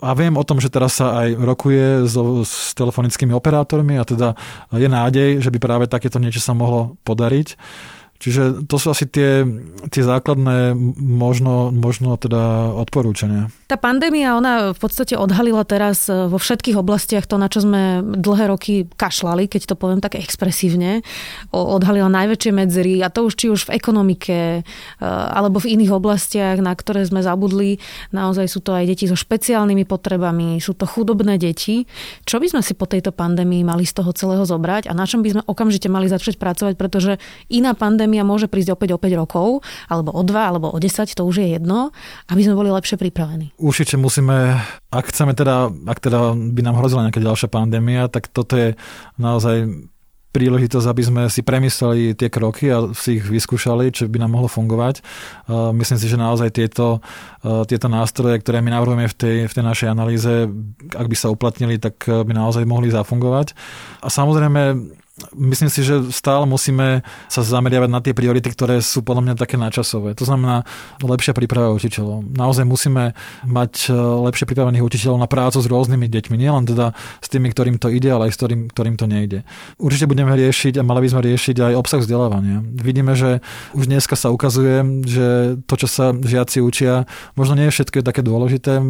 a 0.00 0.16
viem 0.16 0.34
o 0.40 0.44
tom, 0.46 0.58
že 0.64 0.72
teraz 0.72 0.96
sa 0.96 1.03
aj 1.04 1.28
rokuje 1.36 2.08
so, 2.08 2.40
s 2.46 2.72
telefonickými 2.72 3.36
operátormi 3.36 4.00
a 4.00 4.04
teda 4.04 4.38
je 4.72 4.88
nádej, 4.88 5.30
že 5.44 5.50
by 5.52 5.58
práve 5.60 5.84
takéto 5.90 6.16
niečo 6.16 6.40
sa 6.40 6.56
mohlo 6.56 6.96
podariť. 7.04 7.48
Čiže 8.22 8.64
to 8.70 8.80
sú 8.80 8.94
asi 8.94 9.04
tie, 9.04 9.44
tie 9.92 10.00
základné 10.00 10.72
možno, 10.96 11.68
možno 11.68 12.16
teda 12.16 12.72
odporúčania. 12.72 13.52
Tá 13.68 13.76
pandémia, 13.76 14.38
ona 14.38 14.72
v 14.72 14.80
podstate 14.80 15.12
odhalila 15.12 15.60
teraz 15.66 16.08
e, 16.08 16.30
vo 16.32 16.40
všetkých 16.40 16.78
oblastiach 16.78 17.28
to, 17.28 17.36
na 17.36 17.52
čo 17.52 17.66
sme 17.66 18.00
dlhé 18.00 18.48
roky 18.48 18.88
kašlali, 18.96 19.44
keď 19.50 19.68
to 19.68 19.74
poviem 19.76 20.00
tak 20.00 20.16
expresívne. 20.16 21.04
Odhalila 21.52 22.08
najväčšie 22.08 22.52
medzery 22.54 23.02
a 23.04 23.12
to 23.12 23.28
už 23.28 23.34
či 23.36 23.46
už 23.52 23.68
v 23.68 23.76
ekonomike 23.76 24.38
e, 24.56 24.60
alebo 25.04 25.60
v 25.60 25.76
iných 25.76 25.92
oblastiach, 25.92 26.56
na 26.64 26.72
ktoré 26.72 27.04
sme 27.04 27.20
zabudli. 27.20 27.76
Naozaj 28.14 28.46
sú 28.48 28.64
to 28.64 28.72
aj 28.72 28.88
deti 28.88 29.04
so 29.04 29.18
špeciálnymi 29.18 29.84
potrebami, 29.84 30.62
sú 30.64 30.72
to 30.72 30.88
chudobné 30.88 31.36
deti. 31.36 31.84
Čo 32.24 32.40
by 32.40 32.56
sme 32.56 32.62
si 32.64 32.72
po 32.72 32.88
tejto 32.88 33.12
pandémii 33.12 33.66
mali 33.68 33.84
z 33.84 34.00
toho 34.00 34.16
celého 34.16 34.48
zobrať 34.48 34.88
a 34.88 34.96
na 34.96 35.04
čom 35.04 35.20
by 35.20 35.28
sme 35.34 35.42
okamžite 35.44 35.92
mali 35.92 36.08
začať 36.08 36.40
pracovať, 36.40 36.80
pretože 36.80 37.20
iná 37.52 37.76
pandémia 37.76 38.03
pandémia 38.04 38.20
môže 38.20 38.52
prísť 38.52 38.76
opäť 38.76 38.92
o 38.92 39.00
5 39.00 39.16
rokov, 39.16 39.64
alebo 39.88 40.12
o 40.12 40.20
2, 40.20 40.36
alebo 40.36 40.68
o 40.68 40.76
10, 40.76 41.08
to 41.08 41.24
už 41.24 41.40
je 41.40 41.56
jedno, 41.56 41.88
aby 42.28 42.44
sme 42.44 42.52
boli 42.52 42.68
lepšie 42.68 43.00
pripravení. 43.00 43.56
Určite 43.56 43.96
musíme, 43.96 44.60
ak 44.92 45.08
chceme 45.08 45.32
teda, 45.32 45.72
ak 45.72 45.98
teda 46.04 46.36
by 46.36 46.60
nám 46.60 46.76
hrozila 46.76 47.08
nejaká 47.08 47.24
ďalšia 47.24 47.48
pandémia, 47.48 48.12
tak 48.12 48.28
toto 48.28 48.60
je 48.60 48.76
naozaj 49.16 49.88
príležitosť, 50.36 50.86
aby 50.90 51.02
sme 51.06 51.22
si 51.32 51.46
premysleli 51.46 52.12
tie 52.12 52.28
kroky 52.28 52.68
a 52.68 52.92
si 52.92 53.22
ich 53.22 53.24
vyskúšali, 53.24 53.94
čo 53.94 54.10
by 54.10 54.20
nám 54.20 54.36
mohlo 54.36 54.50
fungovať. 54.50 55.00
Myslím 55.72 55.96
si, 55.96 56.10
že 56.10 56.18
naozaj 56.18 56.50
tieto, 56.52 57.00
tieto 57.40 57.86
nástroje, 57.86 58.42
ktoré 58.42 58.58
my 58.58 58.74
navrhujeme 58.74 59.06
v 59.08 59.14
tej, 59.14 59.36
v 59.46 59.54
tej 59.54 59.64
našej 59.64 59.88
analýze, 59.88 60.50
ak 60.92 61.06
by 61.06 61.16
sa 61.16 61.30
uplatnili, 61.30 61.78
tak 61.80 62.04
by 62.04 62.34
naozaj 62.34 62.66
mohli 62.66 62.90
zafungovať. 62.90 63.54
A 64.02 64.10
samozrejme, 64.10 64.92
myslím 65.34 65.70
si, 65.70 65.86
že 65.86 66.10
stále 66.10 66.42
musíme 66.42 67.06
sa 67.30 67.46
zameriavať 67.46 67.90
na 67.90 68.02
tie 68.02 68.10
priority, 68.10 68.50
ktoré 68.50 68.82
sú 68.82 69.06
podľa 69.06 69.30
mňa 69.30 69.34
také 69.38 69.54
načasové. 69.54 70.18
To 70.18 70.26
znamená 70.26 70.66
lepšia 70.98 71.30
príprava 71.30 71.70
učiteľov. 71.70 72.26
Naozaj 72.34 72.66
musíme 72.66 73.14
mať 73.46 73.72
e, 73.86 73.94
lepšie 73.94 74.50
pripravených 74.50 74.82
učiteľov 74.82 75.22
na 75.22 75.30
prácu 75.30 75.62
s 75.62 75.70
rôznymi 75.70 76.10
deťmi, 76.10 76.34
nielen 76.34 76.66
teda 76.66 76.98
s 77.22 77.30
tými, 77.30 77.46
ktorým 77.54 77.78
to 77.78 77.94
ide, 77.94 78.10
ale 78.10 78.26
aj 78.26 78.32
s 78.34 78.38
ktorým, 78.42 78.60
ktorým 78.74 78.94
to 78.98 79.06
nejde. 79.06 79.46
Určite 79.78 80.10
budeme 80.10 80.34
riešiť 80.34 80.82
a 80.82 80.86
mali 80.86 81.06
by 81.06 81.08
sme 81.14 81.20
riešiť 81.30 81.56
aj 81.62 81.72
obsah 81.78 82.00
vzdelávania. 82.02 82.66
Vidíme, 82.74 83.14
že 83.14 83.38
už 83.78 83.86
dneska 83.86 84.18
sa 84.18 84.34
ukazuje, 84.34 85.06
že 85.06 85.26
to, 85.70 85.74
čo 85.78 85.86
sa 85.86 86.10
žiaci 86.10 86.58
učia, 86.58 87.06
možno 87.38 87.54
nie 87.54 87.70
je 87.70 87.74
všetko 87.78 88.02
také 88.02 88.26
dôležité. 88.26 88.82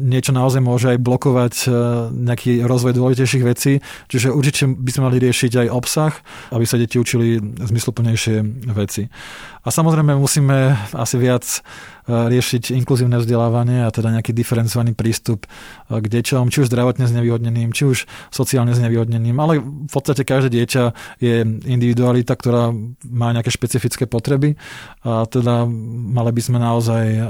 Niečo 0.00 0.32
naozaj 0.32 0.64
môže 0.64 0.96
aj 0.96 1.04
blokovať 1.04 1.54
e, 1.64 1.68
nejaký 2.16 2.64
rozvoj 2.64 2.96
dôležitejších 2.96 3.44
vecí, 3.44 3.84
čiže 4.08 4.32
určite 4.32 4.72
by 4.72 4.90
sme 4.90 5.02
mali 5.12 5.20
riešiť 5.20 5.65
aj 5.65 5.65
aj 5.66 5.70
obsah, 5.74 6.12
aby 6.54 6.64
sa 6.64 6.78
deti 6.78 6.96
učili 6.96 7.42
zmysluplnejšie 7.42 8.36
veci. 8.72 9.10
A 9.66 9.68
samozrejme 9.74 10.14
musíme 10.14 10.78
asi 10.94 11.18
viac 11.18 11.42
e, 11.42 11.58
riešiť 12.14 12.70
inkluzívne 12.78 13.18
vzdelávanie 13.18 13.82
a 13.82 13.90
teda 13.90 14.14
nejaký 14.14 14.30
diferencovaný 14.30 14.94
prístup 14.94 15.50
e, 15.90 15.98
k 15.98 16.06
deťom, 16.06 16.54
či 16.54 16.62
už 16.62 16.70
zdravotne 16.70 17.10
znevýhodneným, 17.10 17.74
či 17.74 17.82
už 17.90 18.06
sociálne 18.30 18.70
znevýhodneným, 18.78 19.34
ale 19.42 19.58
v 19.58 19.90
podstate 19.90 20.22
každé 20.22 20.54
dieťa 20.62 20.82
je 21.18 21.42
individualita, 21.66 22.38
ktorá 22.38 22.70
má 23.10 23.34
nejaké 23.34 23.50
špecifické 23.50 24.06
potreby 24.06 24.54
a 25.02 25.26
teda 25.26 25.66
mali 26.14 26.30
by 26.30 26.42
sme 26.46 26.58
naozaj 26.62 27.04
e, 27.10 27.20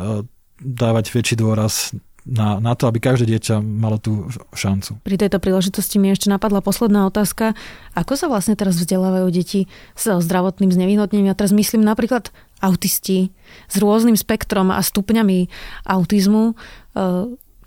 dávať 0.60 1.12
väčší 1.12 1.36
dôraz 1.40 1.96
na, 2.26 2.58
na 2.58 2.74
to, 2.74 2.90
aby 2.90 2.98
každé 2.98 3.30
dieťa 3.30 3.62
malo 3.62 4.02
tú 4.02 4.26
šancu. 4.50 4.98
Pri 5.06 5.16
tejto 5.16 5.38
príležitosti 5.38 6.02
mi 6.02 6.10
ešte 6.10 6.26
napadla 6.26 6.58
posledná 6.58 7.06
otázka. 7.06 7.54
Ako 7.94 8.18
sa 8.18 8.26
vlastne 8.26 8.58
teraz 8.58 8.74
vzdelávajú 8.76 9.30
deti 9.30 9.70
s 9.94 10.10
zdravotným 10.10 10.74
znevýhodnením? 10.74 11.30
Ja 11.30 11.38
teraz 11.38 11.54
myslím 11.54 11.86
napríklad 11.86 12.34
autisti 12.58 13.30
s 13.70 13.74
rôznym 13.78 14.18
spektrom 14.18 14.74
a 14.74 14.82
stupňami 14.82 15.46
autizmu. 15.86 16.52
E, 16.52 16.54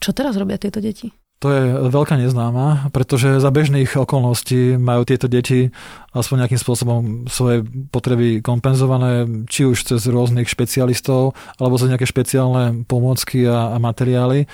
čo 0.04 0.12
teraz 0.12 0.36
robia 0.36 0.60
tieto 0.60 0.84
deti? 0.84 1.16
To 1.40 1.48
je 1.56 1.64
veľká 1.88 2.20
neznáma, 2.20 2.92
pretože 2.92 3.40
za 3.40 3.48
bežných 3.48 3.88
okolností 3.96 4.76
majú 4.76 5.08
tieto 5.08 5.32
deti 5.32 5.72
aspoň 6.12 6.36
nejakým 6.44 6.60
spôsobom 6.60 7.02
svoje 7.32 7.64
potreby 7.96 8.44
kompenzované, 8.44 9.24
či 9.48 9.64
už 9.64 9.88
cez 9.88 10.04
rôznych 10.04 10.52
špecialistov, 10.52 11.40
alebo 11.56 11.80
cez 11.80 11.88
nejaké 11.88 12.04
špeciálne 12.04 12.84
pomôcky 12.84 13.48
a, 13.48 13.72
a 13.72 13.78
materiály. 13.80 14.52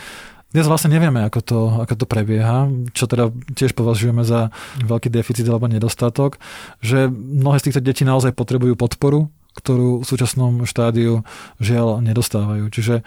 Dnes 0.54 0.69
vlastne 0.69 0.93
nevieme, 0.93 1.26
ako 1.26 1.39
to, 1.41 1.60
ako 1.82 1.93
to 2.00 2.06
prebieha, 2.06 2.69
čo 2.93 3.10
teda 3.10 3.34
tiež 3.58 3.74
považujeme 3.74 4.21
za 4.21 4.54
veľký 4.86 5.10
deficit 5.10 5.50
alebo 5.50 5.65
nedostatok, 5.65 6.38
že 6.86 7.10
mnohé 7.10 7.65
z 7.65 7.65
týchto 7.65 7.82
detí 7.82 8.06
naozaj 8.06 8.38
potrebujú 8.38 8.78
podporu, 8.78 9.34
ktorú 9.56 10.04
v 10.04 10.06
súčasnom 10.06 10.68
štádiu 10.68 11.24
žiaľ 11.63 12.04
nedostávajú. 12.04 12.68
Čiže 12.68 12.96
e, 13.00 13.04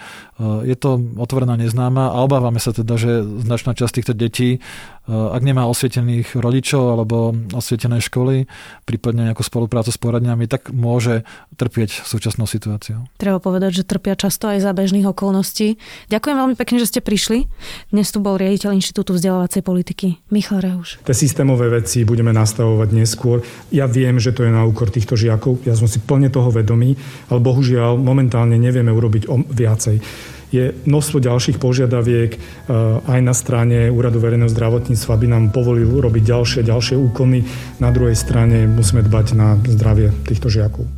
je 0.64 0.76
to 0.80 0.96
otvorená 1.20 1.60
neznáma 1.60 2.08
a 2.08 2.24
obávame 2.24 2.56
sa 2.56 2.72
teda, 2.72 2.96
že 2.96 3.20
značná 3.20 3.76
časť 3.76 3.92
týchto 4.00 4.14
detí 4.16 4.58
Eh, 5.08 5.16
ak 5.16 5.40
nemá 5.40 5.64
osvietených 5.64 6.36
rodičov 6.36 6.92
alebo 6.92 7.32
osvietené 7.56 7.96
školy, 8.04 8.44
prípadne 8.84 9.32
nejakú 9.32 9.40
spoluprácu 9.40 9.88
s 9.88 9.96
poradňami, 9.96 10.44
tak 10.44 10.68
môže 10.68 11.24
trpieť 11.56 12.04
súčasnou 12.04 12.44
situáciou. 12.44 13.08
Treba 13.16 13.40
povedať, 13.40 13.80
že 13.80 13.88
trpia 13.88 14.20
často 14.20 14.52
aj 14.52 14.60
za 14.60 14.76
bežných 14.76 15.08
okolností. 15.08 15.80
Ďakujem 16.12 16.36
veľmi 16.36 16.56
pekne, 16.60 16.76
že 16.76 16.92
ste 16.92 17.00
prišli. 17.00 17.48
Dnes 17.88 18.12
tu 18.12 18.20
bol 18.20 18.36
riaditeľ 18.36 18.76
Inštitútu 18.76 19.16
vzdelávacej 19.16 19.64
politiky 19.64 20.20
Michal 20.28 20.60
Reuš. 20.60 21.00
Tie 21.00 21.16
systémové 21.16 21.72
veci 21.72 22.04
budeme 22.04 22.36
nastavovať 22.36 22.88
neskôr. 22.92 23.40
Ja 23.72 23.88
viem, 23.88 24.20
že 24.20 24.36
to 24.36 24.44
je 24.44 24.52
na 24.52 24.68
úkor 24.68 24.92
týchto 24.92 25.16
žiakov, 25.16 25.64
ja 25.64 25.72
som 25.72 25.88
si 25.88 26.04
plne 26.04 26.28
toho 26.38 26.54
vedomý, 26.54 26.94
ale 27.34 27.42
bohužiaľ 27.42 27.98
momentálne 27.98 28.54
nevieme 28.54 28.94
urobiť 28.94 29.26
o 29.26 29.42
viacej 29.42 29.98
je 30.48 30.72
množstvo 30.88 31.20
ďalších 31.20 31.60
požiadaviek 31.60 32.30
e, 32.32 32.38
aj 33.04 33.20
na 33.20 33.34
strane 33.36 33.92
Úradu 33.92 34.16
verejného 34.16 34.48
zdravotníctva, 34.48 35.10
aby 35.12 35.26
nám 35.28 35.52
povolil 35.52 36.00
robiť 36.00 36.24
ďalšie 36.24 36.60
ďalšie 36.64 36.96
úkony. 36.96 37.44
Na 37.84 37.92
druhej 37.92 38.16
strane 38.16 38.64
musíme 38.64 39.04
dbať 39.04 39.26
na 39.36 39.60
zdravie 39.60 40.08
týchto 40.24 40.48
žiakov. 40.48 40.97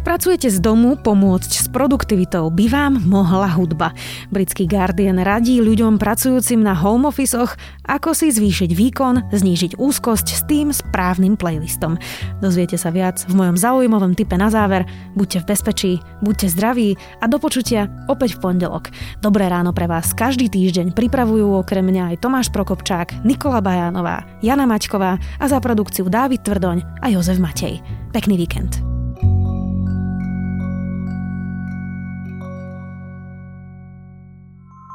Pracujete 0.00 0.48
z 0.48 0.58
domu, 0.58 0.96
pomôcť 0.96 1.52
s 1.60 1.66
produktivitou 1.68 2.48
by 2.50 2.66
vám 2.66 2.92
mohla 3.06 3.46
hudba. 3.52 3.92
Britský 4.32 4.66
Guardian 4.66 5.20
radí 5.20 5.60
ľuďom 5.60 6.00
pracujúcim 6.00 6.58
na 6.58 6.72
home 6.74 7.06
officeoch, 7.06 7.54
ako 7.86 8.16
si 8.16 8.32
zvýšiť 8.32 8.70
výkon, 8.72 9.30
znížiť 9.30 9.78
úzkosť 9.78 10.26
s 10.26 10.42
tým 10.48 10.72
správnym 10.72 11.36
playlistom. 11.38 12.00
Dozviete 12.42 12.80
sa 12.80 12.90
viac 12.90 13.22
v 13.28 13.38
mojom 13.38 13.56
zaujímavom 13.60 14.18
type 14.18 14.34
na 14.34 14.50
záver. 14.50 14.88
Buďte 15.14 15.44
v 15.44 15.48
bezpečí, 15.54 15.92
buďte 16.24 16.50
zdraví 16.50 16.96
a 17.20 17.24
do 17.30 17.38
počutia 17.38 17.86
opäť 18.10 18.40
v 18.40 18.50
pondelok. 18.50 18.90
Dobré 19.22 19.46
ráno 19.46 19.70
pre 19.70 19.86
vás 19.86 20.10
každý 20.16 20.50
týždeň 20.50 20.96
pripravujú 20.96 21.60
okrem 21.60 21.86
mňa 21.86 22.16
aj 22.16 22.20
Tomáš 22.24 22.48
Prokopčák, 22.50 23.22
Nikola 23.22 23.62
Bajánová, 23.62 24.26
Jana 24.42 24.66
Maťková 24.66 25.20
a 25.38 25.44
za 25.46 25.62
produkciu 25.62 26.10
Dávid 26.10 26.42
Tvrdoň 26.42 27.04
a 27.04 27.06
Jozef 27.12 27.38
Matej. 27.38 27.78
Pekný 28.10 28.34
víkend. 28.34 28.89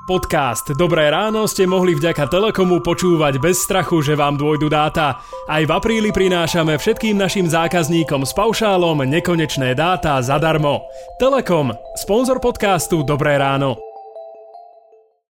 Podcast 0.06 0.70
Dobré 0.78 1.10
ráno 1.10 1.50
ste 1.50 1.66
mohli 1.66 1.98
vďaka 1.98 2.30
Telekomu 2.30 2.78
počúvať 2.78 3.42
bez 3.42 3.66
strachu, 3.66 4.06
že 4.06 4.14
vám 4.14 4.38
dôjdu 4.38 4.70
dáta. 4.70 5.18
Aj 5.50 5.66
v 5.66 5.72
apríli 5.74 6.14
prinášame 6.14 6.78
všetkým 6.78 7.18
našim 7.18 7.50
zákazníkom 7.50 8.22
s 8.22 8.30
paušálom 8.38 9.02
nekonečné 9.02 9.74
dáta 9.74 10.22
zadarmo. 10.22 10.86
Telekom, 11.18 11.74
sponzor 11.98 12.38
podcastu 12.38 13.02
Dobré 13.02 13.42
ráno. 13.42 13.85